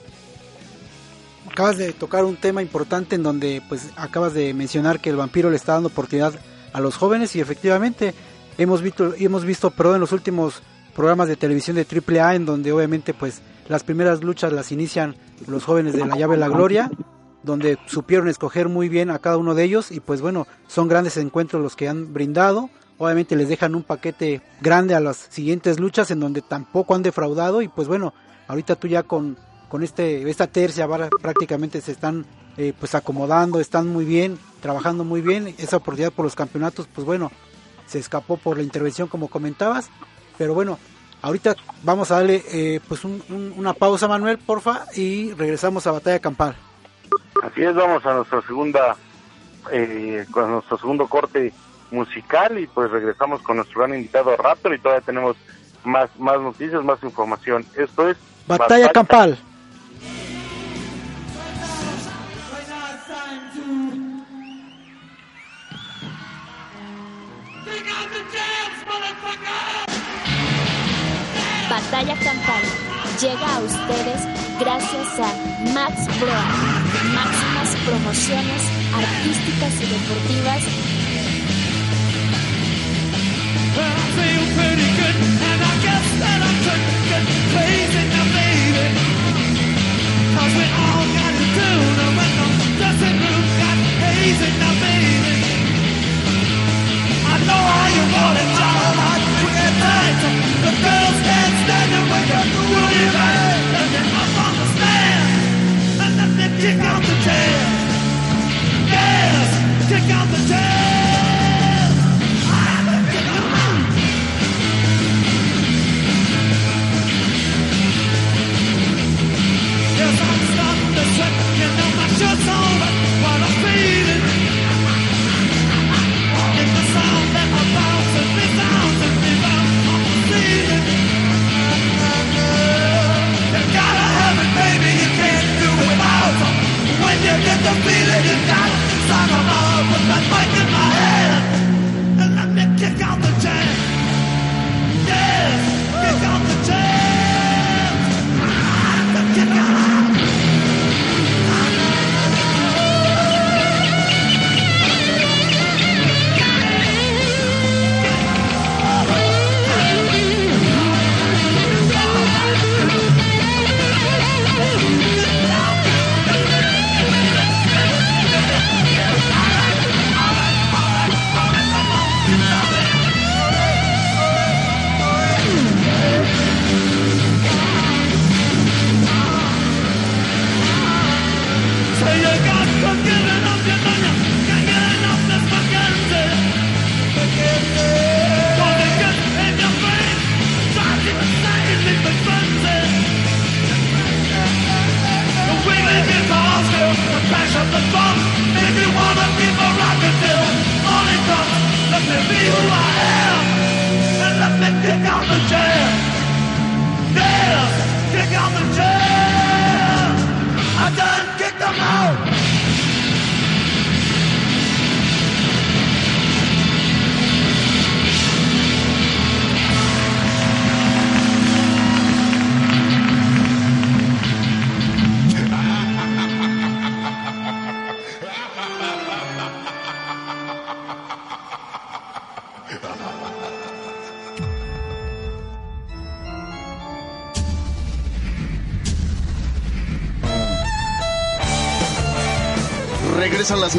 [1.50, 5.50] Acabas de tocar un tema importante en donde pues acabas de mencionar que el vampiro
[5.50, 6.34] le está dando oportunidad
[6.72, 8.14] a los jóvenes y efectivamente
[8.58, 10.62] hemos visto hemos visto perdón, en los últimos
[10.94, 15.64] programas de televisión de AAA en donde obviamente pues las primeras luchas las inician los
[15.64, 16.90] jóvenes de la llave de la gloria
[17.42, 21.16] donde supieron escoger muy bien a cada uno de ellos y pues bueno son grandes
[21.16, 22.70] encuentros los que han brindado.
[22.98, 27.60] Obviamente les dejan un paquete grande a las siguientes luchas en donde tampoco han defraudado
[27.62, 28.14] y pues bueno
[28.48, 29.36] ahorita tú ya con
[29.68, 32.24] con este esta tercia ahora prácticamente se están
[32.58, 35.54] eh, pues acomodando están muy bien trabajando muy bien.
[35.58, 37.32] Esa oportunidad por los campeonatos pues bueno
[37.86, 39.88] se escapó por la intervención como comentabas.
[40.38, 40.78] Pero bueno
[41.22, 43.22] ahorita vamos a darle eh, pues un-
[43.56, 46.54] una pausa Manuel porfa y regresamos a batalla campal
[47.42, 48.96] así es vamos a nuestra segunda
[49.70, 51.52] eh, con nuestro segundo corte
[51.90, 55.36] musical y pues regresamos con nuestro gran invitado Raptor y todavía tenemos
[55.84, 57.64] más, más noticias, más información.
[57.76, 59.38] Esto es Batalla Campal.
[71.68, 72.62] Batalla Campal
[73.20, 76.81] llega a ustedes gracias a Max Proa,
[77.14, 80.62] máximas promociones artísticas y deportivas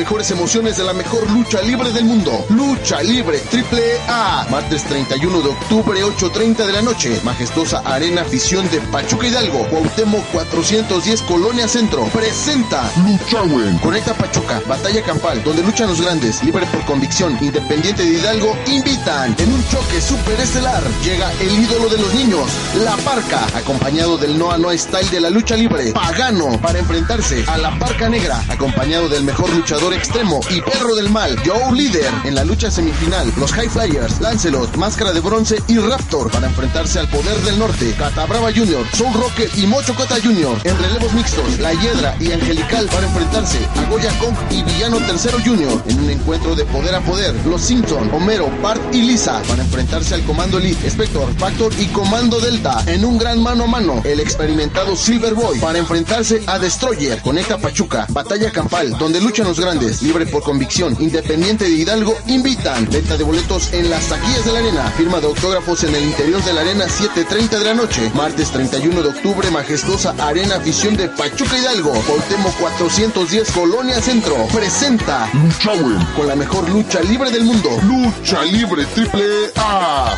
[0.04, 2.46] mejores emociones de la mejor lucha libre del mundo.
[2.50, 4.46] Lucha Libre Triple A.
[4.52, 7.22] Martes 31 de octubre, 8.30 de la noche.
[7.24, 9.66] Majestuosa Arena Afición de Pachuca Hidalgo.
[9.70, 12.04] Cuauhtémoc 410 Colonia Centro.
[12.08, 13.78] Presenta Luchawen.
[13.78, 14.62] Conecta Pachuca.
[14.68, 15.42] Batalla Campal.
[15.42, 16.44] Donde luchan los grandes.
[16.44, 17.38] Libre por convicción.
[17.40, 18.58] Independiente de Hidalgo.
[18.68, 19.34] Invitan.
[19.38, 20.84] En un choque super estelar.
[21.02, 22.46] Llega el ídolo de los niños.
[22.84, 23.40] La Parca.
[23.56, 25.94] Acompañado del Noa Noa Style de la lucha libre.
[25.94, 26.60] Pagano.
[26.60, 28.44] Para enfrentarse a la Parca Negra.
[28.50, 32.12] Acompañado del mejor luchador extremo y perro del mal, Joe Líder.
[32.24, 37.00] En la lucha semifinal, los High Flyers, Lancelot, Máscara de Bronce y Raptor para enfrentarse
[37.00, 40.60] al Poder del Norte, Catabrava Jr., Soul Rocket y Mocho Cota Jr.
[40.64, 45.38] En relevos mixtos, La Hiedra y Angelical para enfrentarse a Goya Kong y Villano Tercero
[45.44, 45.84] Jr.
[45.88, 50.16] En un encuentro de poder a poder, los Simpson, Homero, Bart y Lisa para enfrentarse
[50.16, 52.84] al Comando Elite, Spector, Factor y Comando Delta.
[52.88, 57.22] En un gran mano a mano, el experimentado Silver Boy para enfrentarse a Destroyer.
[57.22, 62.88] Conecta Pachuca, Batalla Campal, donde luchan los grandes, libre por convicción, independiente de Hidalgo, invitan.
[62.90, 64.92] Venta de boletos en las taquillas de la arena.
[64.98, 68.12] Firma de autógrafos en el interior de la arena 7.30 de la noche.
[68.14, 71.92] Martes 31 de octubre, majestuosa Arena Afición de Pachuca Hidalgo.
[71.92, 74.36] Cuauhtémoc 410 Colonia Centro.
[74.54, 77.70] Presenta Luchawen con la mejor lucha libre del mundo.
[77.84, 80.16] Lucha Libre Triple A.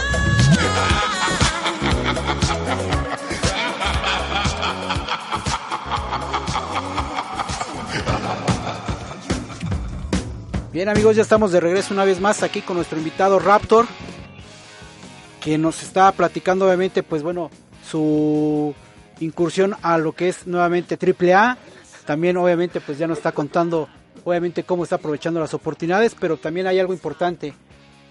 [10.76, 13.86] Bien amigos, ya estamos de regreso una vez más aquí con nuestro invitado Raptor,
[15.42, 17.50] que nos está platicando obviamente pues bueno
[17.90, 18.76] su
[19.22, 21.58] incursión a lo que es nuevamente AAA.
[22.06, 23.88] También obviamente pues ya nos está contando
[24.26, 27.54] obviamente cómo está aprovechando las oportunidades, pero también hay algo importante.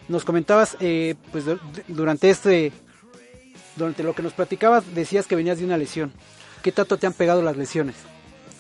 [0.08, 2.72] Nos comentabas eh, pues du- durante este
[3.76, 6.14] durante lo que nos platicabas decías que venías de una lesión.
[6.62, 7.96] ¿Qué tanto te han pegado las lesiones?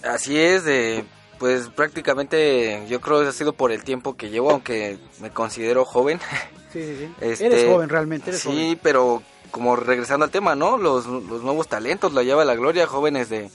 [0.02, 1.04] Así es, de,
[1.44, 5.84] pues prácticamente yo creo que ha sido por el tiempo que llevo, aunque me considero
[5.84, 6.18] joven.
[6.72, 7.14] Sí, sí, sí.
[7.20, 8.80] Este, eres joven realmente, eres sí, joven.
[8.82, 9.22] pero
[9.52, 10.76] como regresando al tema, ¿no?
[10.76, 13.48] Los, los nuevos talentos la lleva la gloria, jóvenes de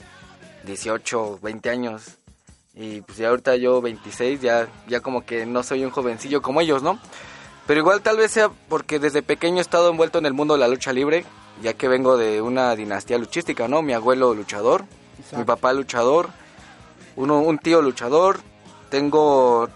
[0.64, 2.16] 18, 20 años.
[2.74, 6.62] Y pues ya ahorita yo 26, ya, ya como que no soy un jovencillo como
[6.62, 6.98] ellos, ¿no?
[7.66, 10.60] Pero igual tal vez sea porque desde pequeño he estado envuelto en el mundo de
[10.60, 11.26] la lucha libre,
[11.60, 13.82] ya que vengo de una dinastía luchística, ¿no?
[13.82, 14.84] Mi abuelo luchador,
[15.18, 15.38] Exacto.
[15.38, 16.30] mi papá luchador,
[17.20, 18.40] uno, un tío luchador,
[18.88, 19.68] tengo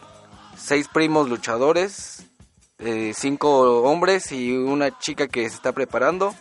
[0.56, 2.24] seis primos luchadores,
[2.78, 6.34] eh, cinco hombres y una chica que se está preparando.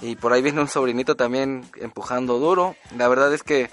[0.00, 2.76] Y por ahí viene un sobrinito también empujando duro.
[2.96, 3.70] La verdad es que,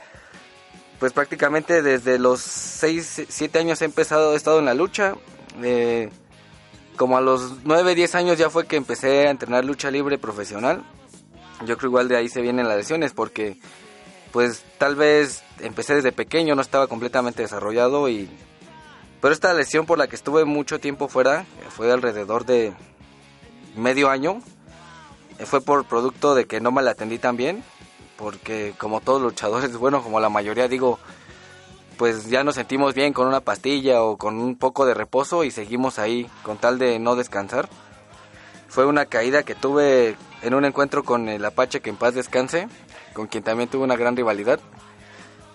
[0.99, 5.15] pues prácticamente desde los 6, 7 años he empezado, he estado en la lucha.
[5.61, 6.09] Eh,
[6.97, 10.83] como a los 9, 10 años ya fue que empecé a entrenar lucha libre profesional.
[11.65, 13.59] Yo creo igual de ahí se vienen las lesiones porque,
[14.31, 18.29] pues tal vez empecé desde pequeño, no estaba completamente desarrollado y...
[19.21, 22.73] Pero esta lesión por la que estuve mucho tiempo fuera, fue alrededor de
[23.75, 24.41] medio año,
[25.39, 27.63] eh, fue por producto de que no me la atendí tan bien,
[28.15, 30.99] porque como todos luchadores, bueno, como la mayoría digo,
[31.97, 35.51] pues ya nos sentimos bien con una pastilla o con un poco de reposo y
[35.51, 37.69] seguimos ahí con tal de no descansar.
[38.67, 42.67] Fue una caída que tuve en un encuentro con el Apache que en paz descanse,
[43.17, 44.59] con quien también tuve una gran rivalidad.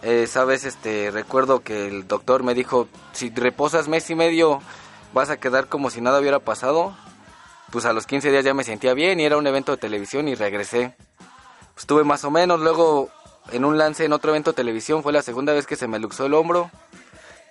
[0.02, 4.60] Eh, Esa vez este, recuerdo que el doctor me dijo, si reposas mes y medio
[5.14, 6.92] vas a quedar como si nada hubiera pasado.
[7.70, 10.26] Pues a los 15 días ya me sentía bien y era un evento de televisión
[10.26, 10.96] y regresé.
[11.78, 13.10] Estuve más o menos, luego
[13.52, 16.00] en un lance en otro evento de televisión fue la segunda vez que se me
[16.00, 16.68] luxó el hombro.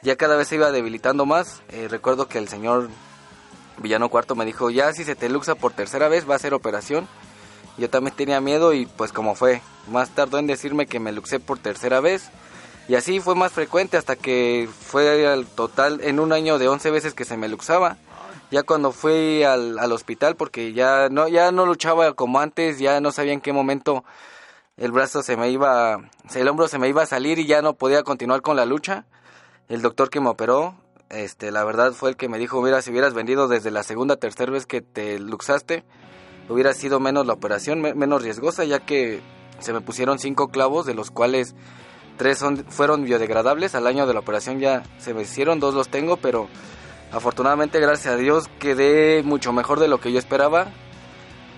[0.04, 1.62] Ya cada vez se iba debilitando más.
[1.70, 2.90] Eh, recuerdo que el señor
[3.78, 6.54] Villano Cuarto me dijo, ya si se te luxa por tercera vez va a ser
[6.54, 7.08] operación.
[7.82, 9.64] Yo también tenía miedo y pues como fue.
[9.88, 12.30] Más tardó en decirme que me luxé por tercera vez.
[12.88, 16.92] Y así fue más frecuente hasta que fue al total en un año de 11
[16.92, 17.98] veces que se me luxaba.
[18.52, 23.02] Ya cuando fui al, al hospital porque ya no, ya no luchaba como antes, ya
[23.02, 24.04] no sabía en qué momento
[24.78, 27.74] el brazo se me iba, el hombro se me iba a salir y ya no
[27.74, 29.06] podía continuar con la lucha.
[29.70, 30.76] El doctor que me operó,
[31.10, 34.18] este, la verdad fue el que me dijo, mira, si hubieras vendido desde la segunda,
[34.18, 35.84] tercera vez que te luxaste,
[36.52, 39.22] hubiera sido menos la operación, me- menos riesgosa, ya que
[39.60, 41.56] se me pusieron cinco clavos, de los cuales
[42.18, 43.76] tres son, fueron biodegradables.
[43.76, 46.48] Al año de la operación ya se me hicieron, dos los tengo, pero
[47.12, 50.68] afortunadamente, gracias a Dios, quedé mucho mejor de lo que yo esperaba.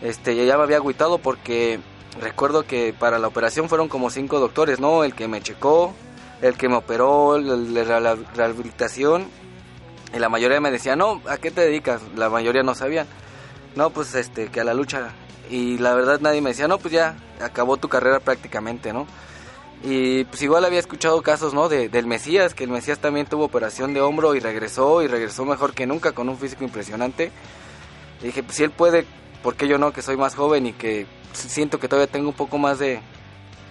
[0.02, 1.80] Este, ya me había agüitado porque
[2.20, 5.04] recuerdo que para la operación fueron como cinco doctores, ¿no?
[5.04, 5.94] El que me checó,
[6.42, 9.28] el que me operó, la la rehabilitación.
[10.14, 12.02] Y la mayoría me decía, no, ¿a qué te dedicas?
[12.16, 13.08] La mayoría no sabían.
[13.76, 15.10] No, pues este, que a la lucha.
[15.50, 19.08] Y la verdad nadie me decía, no, pues ya, acabó tu carrera prácticamente, ¿no?
[19.84, 21.68] Y pues igual había escuchado casos, ¿no?
[21.68, 25.44] De, del Mesías, que el Mesías también tuvo operación de hombro y regresó, y regresó
[25.44, 27.32] mejor que nunca, con un físico impresionante.
[28.22, 29.06] Dije, pues si él puede,
[29.42, 29.92] ¿por qué yo no?
[29.92, 33.02] Que soy más joven y que siento que todavía tengo un poco más de...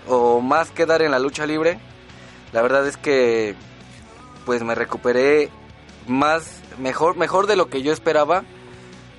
[0.07, 1.78] o más que dar en la lucha libre.
[2.53, 3.55] La verdad es que
[4.44, 5.48] pues me recuperé
[6.07, 8.44] más, mejor, mejor de lo que yo esperaba,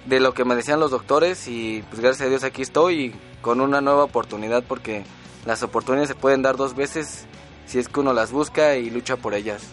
[0.05, 3.15] de lo que me decían los doctores y pues gracias a Dios aquí estoy y
[3.41, 5.03] con una nueva oportunidad porque
[5.45, 7.25] las oportunidades se pueden dar dos veces
[7.65, 9.63] si es que uno las busca y lucha por ellas.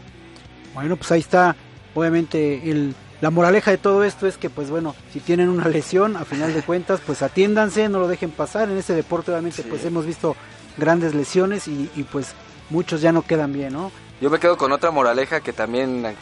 [0.75, 1.57] Bueno, pues ahí está,
[1.95, 6.17] obviamente, el, la moraleja de todo esto es que, pues bueno, si tienen una lesión,
[6.17, 8.71] a final de cuentas, pues atiéndanse, no lo dejen pasar.
[8.71, 9.69] En este deporte, obviamente, Sí.
[9.69, 10.37] pues hemos visto
[10.77, 12.33] grandes lesiones y, y, pues
[12.71, 13.91] muchos ya no quedan bien, ¿no?
[14.21, 16.15] Yo me quedo con otra moraleja que también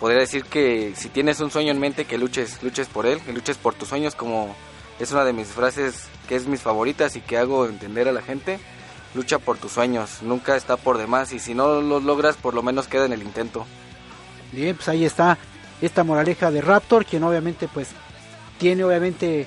[0.00, 3.32] podría decir que si tienes un sueño en mente que luches, luches por él, que
[3.32, 4.56] luches por tus sueños como
[4.98, 8.22] es una de mis frases que es mis favoritas y que hago entender a la
[8.22, 8.58] gente.
[9.14, 12.62] Lucha por tus sueños, nunca está por demás y si no los logras por lo
[12.62, 13.66] menos queda en el intento.
[14.52, 15.36] Bien, pues ahí está
[15.82, 17.88] esta moraleja de Raptor, quien obviamente pues
[18.58, 19.46] tiene obviamente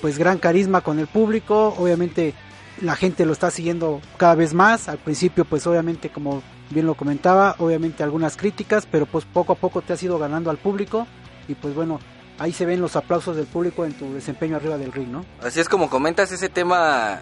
[0.00, 2.34] pues gran carisma con el público, obviamente
[2.80, 6.94] la gente lo está siguiendo cada vez más, al principio pues obviamente como bien lo
[6.94, 11.06] comentaba, obviamente algunas críticas, pero pues poco a poco te has ido ganando al público
[11.48, 12.00] y pues bueno,
[12.38, 15.24] ahí se ven los aplausos del público en tu desempeño arriba del ring, ¿no?
[15.42, 17.20] Así es como comentas ese tema.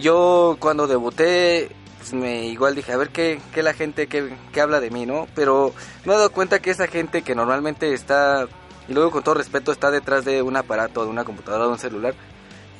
[0.00, 4.60] Yo cuando debuté, pues me igual dije, a ver qué, qué la gente, qué, qué
[4.60, 5.28] habla de mí, ¿no?
[5.34, 5.72] Pero
[6.04, 8.46] me he dado cuenta que esa gente que normalmente está,
[8.88, 11.78] y luego con todo respeto, está detrás de un aparato, de una computadora, de un
[11.78, 12.14] celular,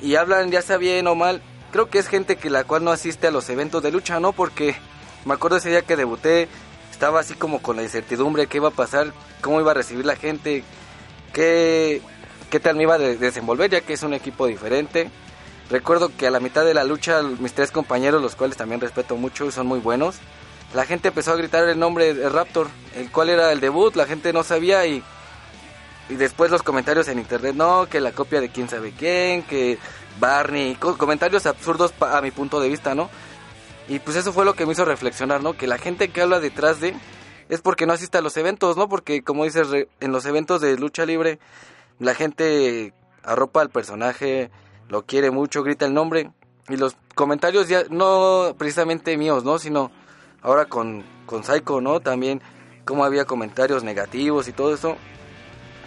[0.01, 1.41] y hablan ya sea bien o mal,
[1.75, 4.31] creo que es gente que la cual no asiste a los eventos de lucha, ¿no?
[4.31, 4.77] Porque
[5.25, 6.47] me acuerdo ese día que debuté,
[6.89, 9.11] estaba así como con la incertidumbre, qué iba a pasar,
[9.41, 10.63] cómo iba a recibir la gente,
[11.33, 12.01] qué,
[12.49, 15.09] qué tal me iba a de- desenvolver, ya que es un equipo diferente.
[15.69, 19.17] Recuerdo que a la mitad de la lucha mis tres compañeros, los cuales también respeto
[19.17, 20.15] mucho y son muy buenos,
[20.73, 24.05] la gente empezó a gritar el nombre de Raptor, el cual era el debut, la
[24.05, 25.03] gente no sabía y,
[26.07, 29.77] y después los comentarios en internet, no, que la copia de quién sabe quién, que
[30.19, 33.09] Barney, co- comentarios absurdos a mi punto de vista, ¿no?
[33.87, 35.53] Y pues eso fue lo que me hizo reflexionar, ¿no?
[35.53, 36.95] Que la gente que habla detrás de
[37.49, 38.89] es porque no asiste a los eventos, ¿no?
[38.89, 39.67] Porque como dices,
[39.99, 41.39] en los eventos de lucha libre,
[41.99, 42.93] la gente
[43.23, 44.49] arropa al personaje,
[44.89, 46.31] lo quiere mucho, grita el nombre.
[46.67, 49.59] Y los comentarios ya, no precisamente míos, ¿no?
[49.59, 49.91] Sino
[50.41, 51.99] ahora con, con Psycho, ¿no?
[51.99, 52.41] También
[52.85, 54.95] como había comentarios negativos y todo eso.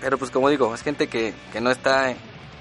[0.00, 2.14] Pero pues como digo, es gente que, que no está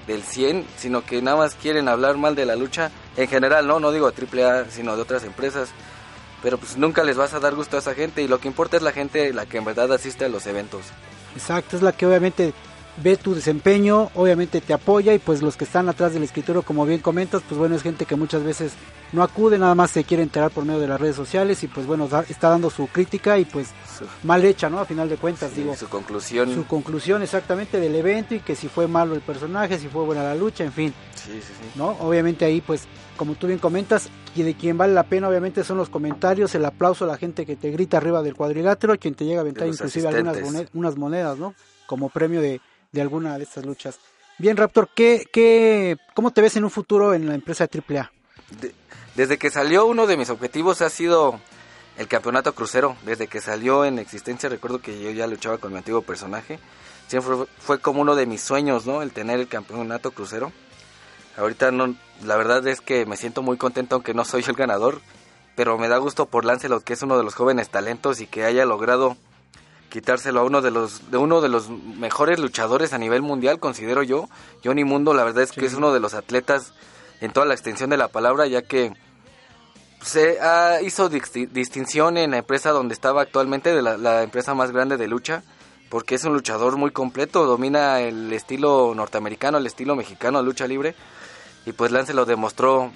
[0.08, 3.78] del 100, sino que nada más quieren hablar mal de la lucha en general, ¿no?
[3.78, 5.68] No digo AAA, sino de otras empresas.
[6.42, 8.76] Pero pues nunca les vas a dar gusto a esa gente y lo que importa
[8.76, 10.82] es la gente la que en verdad asiste a los eventos.
[11.36, 12.52] Exacto, es la que obviamente
[13.02, 16.84] ve tu desempeño, obviamente te apoya y pues los que están atrás del escritorio, como
[16.86, 18.72] bien comentas, pues bueno, es gente que muchas veces
[19.12, 21.86] no acude, nada más se quiere enterar por medio de las redes sociales y pues
[21.86, 23.68] bueno, da- está dando su crítica y pues
[24.24, 24.78] mal hecha, ¿no?
[24.80, 26.52] A final de cuentas, digo, su conclusión.
[26.54, 30.22] su conclusión exactamente del evento y que si fue malo el personaje, si fue buena
[30.24, 31.68] la lucha, en fin, Sí, sí, sí.
[31.76, 31.96] ¿no?
[32.00, 32.82] Obviamente ahí pues,
[33.16, 36.64] como tú bien comentas, y de quien vale la pena obviamente son los comentarios, el
[36.64, 39.66] aplauso a la gente que te grita arriba del cuadrilátero, quien te llega a aventar
[39.68, 40.70] inclusive algunas asistentes.
[40.74, 41.54] mone- unas monedas, ¿no?
[41.86, 42.60] Como premio de,
[42.92, 43.98] de alguna de estas luchas.
[44.38, 48.10] Bien, Raptor, ¿qué, qué, ¿cómo te ves en un futuro en la empresa AAA?
[48.60, 48.74] De-
[49.16, 51.40] desde que salió uno de mis objetivos ha sido
[51.96, 52.96] el campeonato crucero.
[53.04, 56.60] Desde que salió en existencia, recuerdo que yo ya luchaba con mi antiguo personaje.
[57.08, 59.02] Siempre fue, como uno de mis sueños, ¿no?
[59.02, 60.52] El tener el campeonato crucero.
[61.36, 65.00] Ahorita no, la verdad es que me siento muy contento aunque no soy el ganador.
[65.56, 68.44] Pero me da gusto por Lancelot, que es uno de los jóvenes talentos y que
[68.44, 69.16] haya logrado
[69.90, 74.02] quitárselo a uno de los de uno de los mejores luchadores a nivel mundial, considero
[74.02, 74.28] yo.
[74.64, 76.72] Johnny Mundo, la verdad es que es uno de los atletas
[77.20, 78.92] en toda la extensión de la palabra, ya que
[80.02, 84.54] se ah, hizo disti- distinción en la empresa donde estaba actualmente, de la, la empresa
[84.54, 85.42] más grande de lucha,
[85.88, 90.94] porque es un luchador muy completo, domina el estilo norteamericano, el estilo mexicano, lucha libre,
[91.66, 92.92] y pues Lance lo demostró,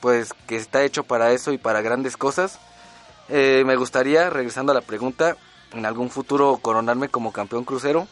[0.00, 2.60] pues que está hecho para eso y para grandes cosas.
[3.28, 5.36] Eh, me gustaría, regresando a la pregunta,
[5.72, 8.06] en algún futuro coronarme como campeón crucero.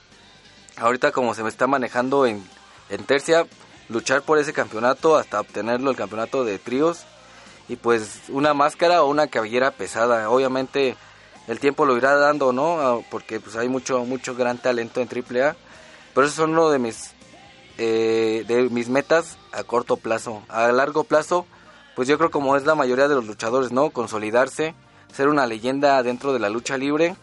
[0.76, 2.44] Ahorita como se me está manejando en,
[2.88, 3.46] en tercia,
[3.88, 7.04] luchar por ese campeonato hasta obtenerlo el campeonato de tríos
[7.68, 10.28] y pues una máscara o una cabellera pesada.
[10.30, 10.96] Obviamente
[11.46, 12.80] el tiempo lo irá dando, ¿no?
[12.80, 15.56] Ah, Porque pues hay mucho mucho gran talento en AAA.
[16.14, 17.12] Pero eso son uno de mis
[17.78, 20.42] eh, de mis metas a corto plazo.
[20.48, 21.46] A largo plazo,
[21.96, 23.90] pues yo creo como es la mayoría de los luchadores, ¿no?
[23.90, 24.74] Consolidarse,
[25.12, 27.16] ser una leyenda dentro de la lucha libre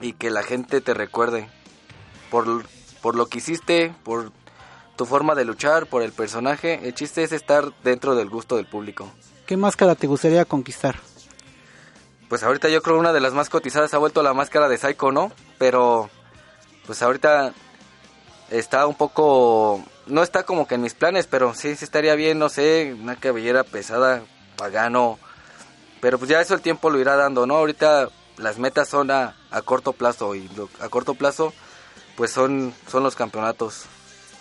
[0.00, 1.48] y que la gente te recuerde
[2.30, 2.64] por,
[3.00, 4.32] por lo que hiciste, por
[4.96, 6.80] tu forma de luchar, por el personaje.
[6.86, 9.10] El chiste es estar dentro del gusto del público.
[9.46, 10.96] ¿Qué máscara te gustaría conquistar?
[12.28, 15.12] Pues ahorita yo creo una de las más cotizadas ha vuelto la máscara de Psycho,
[15.12, 15.32] ¿no?
[15.58, 16.08] Pero
[16.86, 17.52] pues ahorita
[18.50, 22.38] está un poco no está como que en mis planes, pero sí sí estaría bien,
[22.38, 24.22] no sé, una cabellera pesada,
[24.56, 25.18] pagano.
[26.00, 27.56] Pero pues ya eso el tiempo lo irá dando, ¿no?
[27.56, 28.08] Ahorita
[28.38, 31.52] las metas son a, a corto plazo y lo- a corto plazo
[32.16, 33.84] pues son son los campeonatos.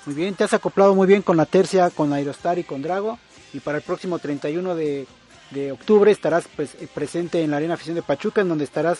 [0.05, 3.19] Muy bien, te has acoplado muy bien con la tercia, con Aerostar y con Drago.
[3.53, 5.07] Y para el próximo 31 de,
[5.51, 8.99] de octubre estarás pues, eh, presente en la Arena Afición de Pachuca, en donde estarás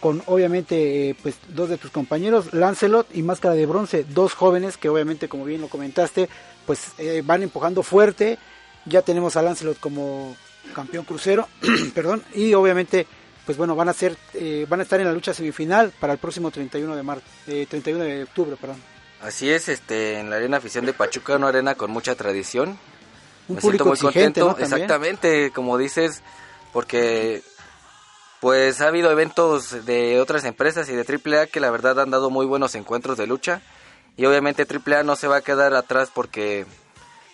[0.00, 4.76] con obviamente eh, pues dos de tus compañeros, Lancelot y Máscara de Bronce, dos jóvenes
[4.76, 6.28] que obviamente como bien lo comentaste,
[6.66, 8.38] pues eh, van empujando fuerte.
[8.84, 10.36] Ya tenemos a Lancelot como
[10.74, 11.48] campeón crucero,
[11.94, 13.06] perdón, y obviamente
[13.44, 16.18] pues bueno, van a ser eh, van a estar en la lucha semifinal para el
[16.18, 18.76] próximo 31 de marzo, eh, 31 de octubre, perdón.
[19.20, 22.78] Así es, este en la Arena Afición de Pachuca, una arena con mucha tradición.
[23.48, 24.58] Un me público siento muy contento, ¿no?
[24.58, 26.22] Exactamente, como dices,
[26.72, 27.42] porque
[28.40, 32.28] pues ha habido eventos de otras empresas y de AAA que la verdad han dado
[32.30, 33.62] muy buenos encuentros de lucha
[34.16, 36.66] y obviamente AAA no se va a quedar atrás porque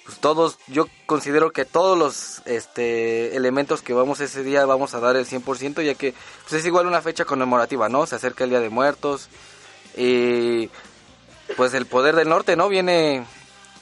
[0.08, 5.00] pues todos, yo considero que todos los este elementos que vamos ese día vamos a
[5.00, 8.06] dar el 100% ya que pues es igual una fecha conmemorativa, ¿no?
[8.06, 9.28] Se acerca el Día de Muertos
[9.98, 10.70] y
[11.58, 12.70] pues el poder del norte, ¿no?
[12.70, 13.26] Viene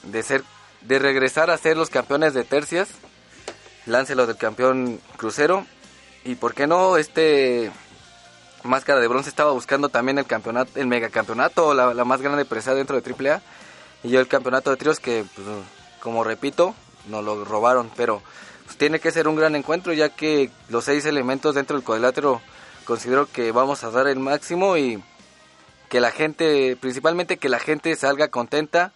[0.03, 0.43] de ser
[0.81, 2.89] de regresar a ser los campeones de tercias.
[3.85, 5.65] Láncelo del campeón crucero
[6.25, 7.71] y por qué no este
[8.63, 12.75] Máscara de Bronce estaba buscando también el campeonato, el megacampeonato, la, la más grande empresa
[12.75, 13.41] dentro de AAA
[14.03, 15.47] y yo el campeonato de tríos que pues,
[16.07, 16.73] como repito,
[17.09, 18.21] nos lo robaron, pero
[18.63, 22.39] pues, tiene que ser un gran encuentro ya que los seis elementos dentro del cuadrilátero
[22.85, 25.03] considero que vamos a dar el máximo y
[25.89, 28.93] que la gente, principalmente que la gente salga contenta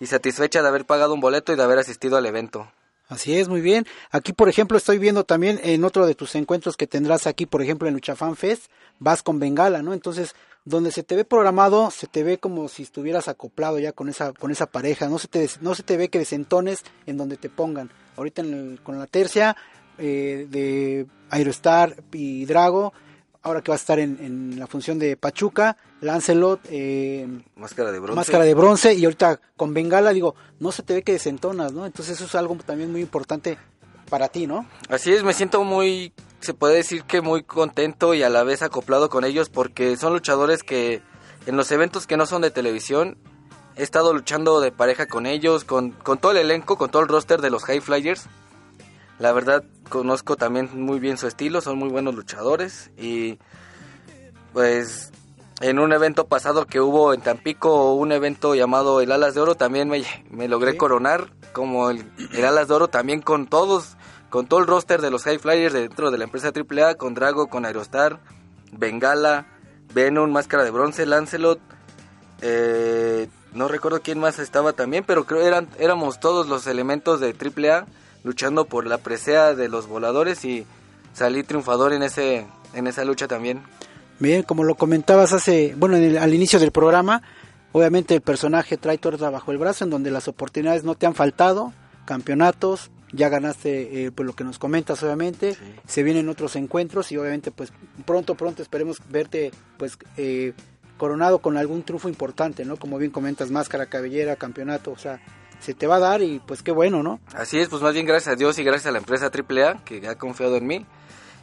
[0.00, 2.72] y satisfecha de haber pagado un boleto y de haber asistido al evento.
[3.06, 3.86] Así es, muy bien.
[4.10, 7.60] Aquí, por ejemplo, estoy viendo también en otro de tus encuentros que tendrás aquí, por
[7.60, 9.92] ejemplo, en Luchafan Fest, vas con Bengala, ¿no?
[9.92, 10.34] Entonces,
[10.66, 14.32] donde se te ve programado, se te ve como si estuvieras acoplado ya con esa
[14.34, 17.48] con esa pareja, no se te no se te ve que desentones en donde te
[17.48, 17.90] pongan.
[18.16, 19.56] Ahorita en el- con la tercia
[19.98, 22.92] eh, de Aerostar y Drago,
[23.42, 27.98] ahora que va a estar en, en la función de Pachuca, Lancelot, eh, Máscara de
[28.00, 28.16] bronce.
[28.16, 31.86] máscara de bronce y ahorita con Bengala, digo, no se te ve que desentonas, ¿no?
[31.86, 33.56] Entonces eso es algo también muy importante
[34.10, 34.66] para ti, ¿no?
[34.88, 38.62] Así es, me siento muy, se puede decir que muy contento y a la vez
[38.62, 41.02] acoplado con ellos porque son luchadores que
[41.46, 43.16] en los eventos que no son de televisión
[43.76, 47.08] he estado luchando de pareja con ellos, con, con todo el elenco, con todo el
[47.08, 48.26] roster de los High Flyers.
[49.18, 53.38] La verdad conozco también muy bien su estilo, son muy buenos luchadores y
[54.52, 55.12] pues
[55.60, 59.54] en un evento pasado que hubo en Tampico, un evento llamado el Alas de Oro,
[59.54, 60.78] también me, me logré Sí.
[60.78, 63.96] coronar como el, el Alas de Oro, también con todos,
[64.30, 67.46] con todo el roster de los High Flyers dentro de la empresa AAA, con Drago,
[67.48, 68.18] con Aerostar,
[68.72, 69.46] Bengala,
[69.94, 71.60] Venom, Máscara de Bronce, Lancelot,
[72.42, 77.32] eh, no recuerdo quién más estaba también, pero creo eran éramos todos los elementos de
[77.34, 77.86] AAA
[78.24, 80.66] luchando por la presea de los voladores y
[81.14, 83.62] salí triunfador en ese en esa lucha también.
[84.18, 87.22] Bien, como lo comentabas hace, bueno, en el- al inicio del programa,
[87.72, 91.14] obviamente el personaje trae torta bajo el brazo, en donde las oportunidades no te han
[91.14, 91.72] faltado,
[92.04, 95.60] campeonatos, ya ganaste eh, pues lo que nos comentas obviamente, Sí.
[95.86, 97.72] se vienen otros encuentros y obviamente pues
[98.04, 100.52] pronto, pronto esperemos verte pues eh,
[100.98, 102.76] coronado con algún triunfo importante, ¿no?
[102.76, 105.20] Como bien comentas, máscara, cabellera, campeonato, o sea,
[105.60, 107.20] se te va a dar y pues qué bueno, ¿no?
[107.34, 110.06] Así es, pues más bien gracias a Dios y gracias a la empresa AAA que
[110.08, 110.86] ha confiado en mí.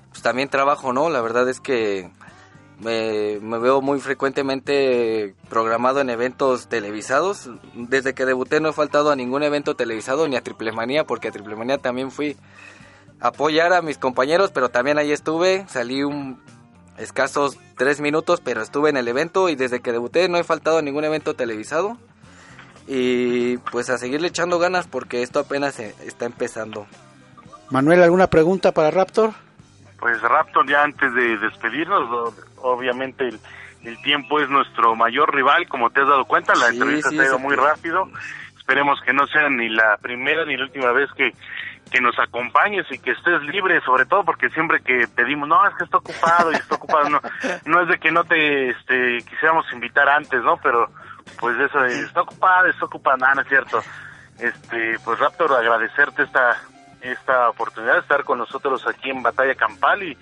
[0.09, 1.09] Pues también trabajo, ¿no?
[1.09, 2.11] La verdad es que
[2.80, 7.49] me, me veo muy frecuentemente programado en eventos televisados.
[7.76, 11.28] Desde que debuté no he faltado a ningún evento televisado ni a Triple Manía, porque
[11.30, 12.36] a Triple Manía también fui
[13.19, 15.65] a apoyar a mis compañeros, pero también ahí estuve.
[15.67, 16.41] Salí un
[16.97, 20.78] escasos tres minutos, pero estuve en el evento y desde que debuté no he faltado
[20.78, 21.97] a ningún evento televisado.
[22.88, 26.86] Y pues a seguirle echando ganas porque esto apenas se está empezando.
[27.69, 29.32] Manuel, ¿alguna pregunta para Raptor?
[29.99, 32.34] Pues Raptor, ya antes de despedirnos, o-
[32.64, 33.39] obviamente el,
[33.84, 37.18] el tiempo es nuestro mayor rival, como te has dado cuenta, la Sí, entrevista sí,
[37.18, 38.09] se ha ido muy rápido.
[38.57, 41.34] Esperemos que no sea ni la primera ni la última vez que,
[41.91, 45.76] que nos acompañes y que estés libre, sobre todo porque siempre que pedimos, no, es
[45.76, 47.22] que está ocupado y está ocupado, no,
[47.66, 50.57] no es de que no te este, quisiéramos invitar antes, ¿no?
[50.57, 50.89] Pero
[51.39, 53.82] pues eso de, está ocupado, está ocupado, nada, no es cierto.
[54.39, 56.57] Este, pues Raptor, agradecerte esta
[57.03, 60.18] esta oportunidad de estar con nosotros aquí en Batalla Campal y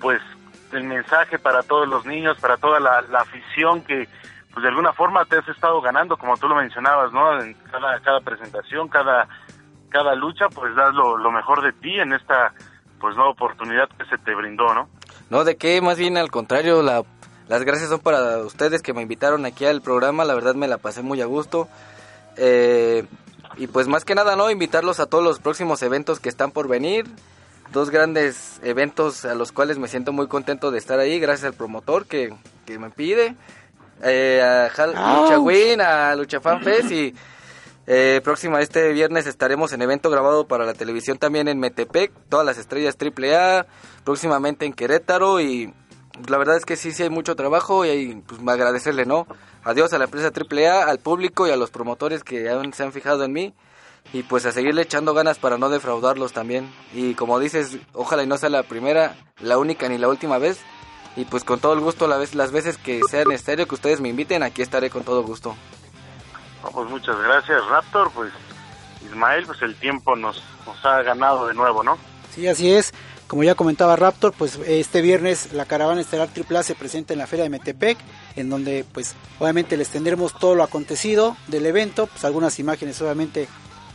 [0.00, 0.20] pues
[0.76, 4.08] el mensaje para todos los niños, para toda la, afición que
[4.52, 7.40] pues de alguna forma te has estado ganando, como tú lo mencionabas, ¿no?
[7.40, 9.28] En cada, cada presentación, cada,
[9.90, 12.52] cada lucha, pues das lo, lo mejor de ti en esta
[12.98, 14.88] pues nueva oportunidad que se te brindó, ¿no?
[15.28, 17.02] No, de qué, más bien al contrario, la,
[17.48, 20.78] las gracias son para ustedes que me invitaron aquí al programa, la verdad me la
[20.78, 21.68] pasé muy a gusto.
[22.36, 23.06] Eh,
[23.56, 24.50] y pues más que nada, ¿no?
[24.50, 27.06] Invitarlos a todos los próximos eventos que están por venir.
[27.72, 31.54] Dos grandes eventos a los cuales me siento muy contento de estar ahí, gracias al
[31.54, 33.34] promotor que, que me pide.
[34.02, 37.14] Eh, a Hal- Lucha Win, a Lucha Fan Fest y
[37.86, 42.44] eh, próxima este viernes estaremos en evento grabado para la televisión también en Metepec, todas
[42.44, 43.66] las estrellas AAA,
[44.04, 45.72] próximamente en Querétaro y
[46.28, 49.26] la verdad es que sí, sí hay mucho trabajo y pues me agradecerle, ¿no?
[49.64, 52.92] Adiós a la empresa AAA, al público y a los promotores que han- se han
[52.92, 53.54] fijado en mí
[54.12, 56.72] y pues a seguirle echando ganas para no defraudarlos también.
[56.94, 60.60] Y como dices, ojalá y no sea la primera, la única ni la última vez.
[61.16, 64.00] Y pues con todo el gusto la vez, las veces que sea necesario que ustedes
[64.00, 65.56] me inviten, aquí estaré con todo gusto.
[66.62, 68.32] No, pues muchas gracias Raptor, pues
[69.04, 71.96] Ismael, pues el tiempo nos, nos ha ganado de nuevo, ¿no?
[72.34, 72.92] Sí, así es.
[73.28, 77.26] Como ya comentaba Raptor, pues este viernes la caravana estelar AAA se presenta en la
[77.26, 77.98] feria de Metepec,
[78.36, 83.48] en donde pues obviamente les tendremos todo lo acontecido del evento, pues algunas imágenes obviamente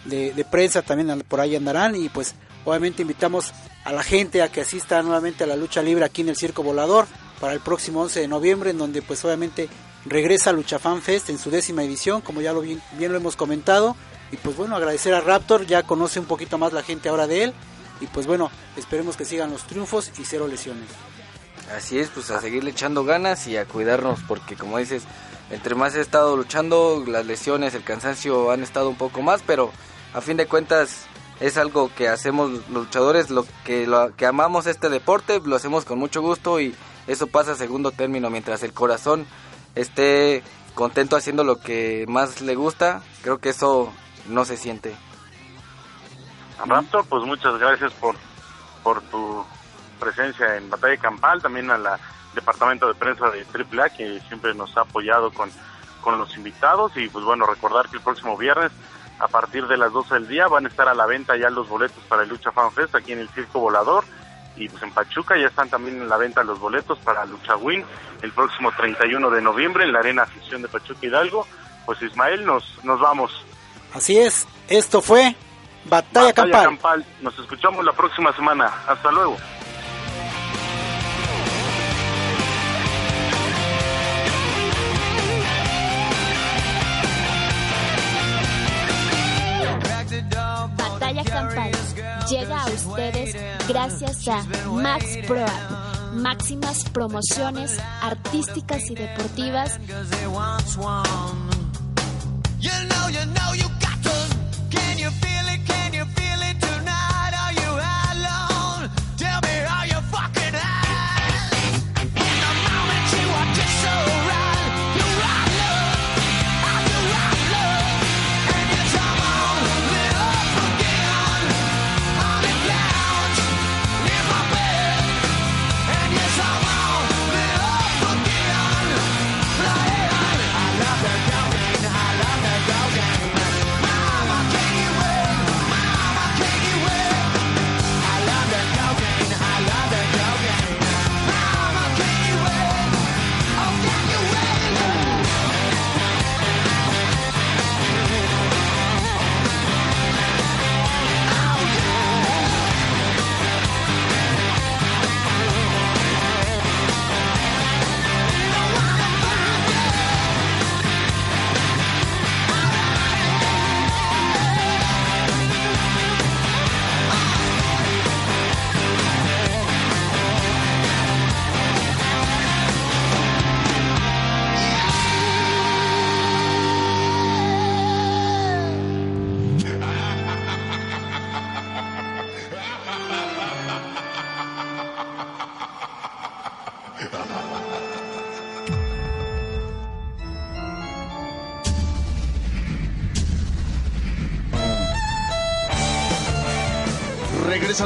[0.06, 2.36] de, prensa también por ahí andarán y pues
[2.66, 6.30] obviamente invitamos a la gente a que asista nuevamente a la lucha libre aquí en
[6.30, 7.08] el Circo Volador
[7.40, 9.68] para el próximo 11 de noviembre, en donde pues obviamente
[10.06, 13.36] regresa Lucha Fan Fest en su décima edición, como ya lo bien, bien lo hemos
[13.36, 13.96] comentado.
[14.32, 17.44] Y pues bueno, agradecer a Raptor, ya conoce un poquito más la gente ahora de
[17.44, 17.54] él.
[18.00, 20.88] Y pues bueno, esperemos que sigan los triunfos y cero lesiones.
[21.76, 25.04] Así es, pues a seguirle echando ganas y a cuidarnos, porque como dices,
[25.50, 29.72] entre más he estado luchando, las lesiones, el cansancio han estado un poco más, pero
[30.14, 31.08] a fin de cuentas
[31.40, 35.86] es algo que hacemos los luchadores, lo que, lo que amamos este deporte, lo hacemos
[35.86, 36.76] con mucho gusto y
[37.08, 39.26] eso pasa a segundo término, mientras el corazón
[39.76, 40.44] esté
[40.76, 43.92] contento haciendo lo que más le gusta, creo que eso
[44.28, 44.96] no se siente.
[46.64, 48.16] Raptor, pues muchas gracias por,
[48.84, 49.44] por tu
[50.00, 52.00] presencia en Batalla Campal, también a la
[52.34, 55.50] departamento de prensa de AAA que siempre nos ha apoyado con,
[56.02, 58.72] con los invitados y pues bueno, recordar que el próximo viernes
[59.22, 61.70] a partir de las 12 del día van a estar a la venta ya los
[61.70, 64.04] boletos para el Lucha Fan Fest aquí en el Circo Volador
[64.56, 67.86] y pues en Pachuca ya están también en la venta los boletos para Lucha Win
[68.24, 71.48] el próximo 31 de noviembre en la Arena Afición de Pachuca Hidalgo.
[71.86, 73.32] Pues Ismael, nos, nos vamos.
[73.94, 75.36] Así es, esto fue
[75.86, 76.64] Batalla, Campal.
[76.64, 77.06] Campal.
[77.22, 78.72] Nos escuchamos la próxima semana.
[78.88, 79.38] Hasta luego.
[92.30, 93.36] Llega a ustedes
[93.68, 96.14] gracias a Max Pro App.
[96.14, 99.80] Máximas promociones artísticas y deportivas.
[102.60, 102.70] You.
[104.70, 105.62] Can you feel it?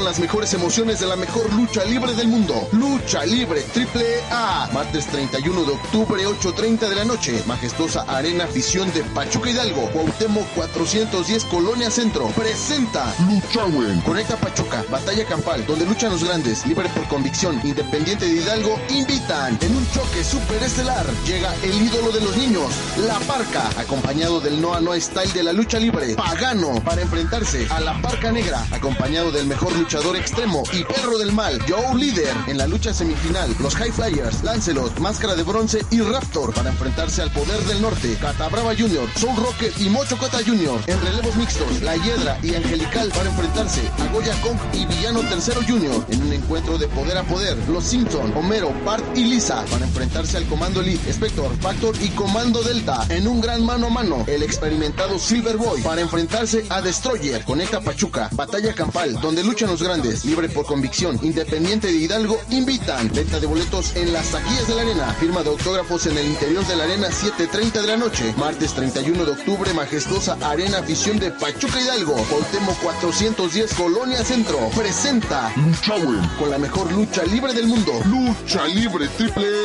[0.03, 2.67] Las mejores emociones de la mejor lucha libre del mundo.
[2.73, 4.69] Lucha Libre Triple A.
[4.71, 7.41] Martes 31 de octubre, 8.30 de la noche.
[7.47, 9.89] Majestuosa Arena Afición de Pachuca Hidalgo.
[9.91, 12.27] Cuauhtémoc 410 Colonia Centro.
[12.27, 13.99] Presenta Luchawen.
[14.01, 14.83] Conecta Pachuca.
[14.91, 15.65] Batalla Campal.
[15.65, 16.65] Donde luchan los grandes.
[16.67, 17.59] Libre por convicción.
[17.63, 18.79] Independiente de Hidalgo.
[18.89, 19.57] Invitan.
[19.61, 21.05] En un choque superestelar.
[21.25, 22.71] Llega el ídolo de los niños.
[23.07, 23.69] La Parca.
[23.79, 26.15] Acompañado del Noa Noa Style de la lucha libre.
[26.15, 26.83] Pagano.
[26.83, 28.65] Para enfrentarse a la Parca Negra.
[28.71, 33.53] Acompañado del mejor luchador extremo y perro del mal, Joe Líder, en la lucha semifinal,
[33.59, 38.17] los High Flyers, Lancelot, Máscara de Bronce y Raptor para enfrentarse al Poder del Norte,
[38.19, 40.81] Catabrava Jr., Soul Rocket y Mocho Cota Jr.
[40.87, 45.61] En relevos mixtos, La Hiedra y Angelical para enfrentarse a Goya Kong y Villano Tercero
[45.67, 46.05] Jr.
[46.09, 50.37] En un encuentro de poder a poder, los Simpson, Homero, Bart y Lisa para enfrentarse
[50.37, 53.05] al Comando Elite, Spector, Factor y Comando Delta.
[53.09, 57.81] En un gran mano a mano, el experimentado Silver Boy para enfrentarse a Destroyer, Conecta
[57.81, 63.11] Pachuca, Batalla Campal, donde luchan los grandes, libre por convicción, independiente de Hidalgo, invitan.
[63.13, 65.13] Venta de boletos en las taquillas de la arena.
[65.19, 68.33] Firma de autógrafos en el interior de la arena 7.30 de la noche.
[68.37, 72.15] Martes 31 de octubre, majestuosa Arena Afición de Pachuca Hidalgo.
[72.29, 74.69] Cuauhtémoc 410 Colonia Centro.
[74.69, 77.91] Presenta Luchawen con la mejor lucha libre del mundo.
[78.05, 79.64] Lucha Libre Triple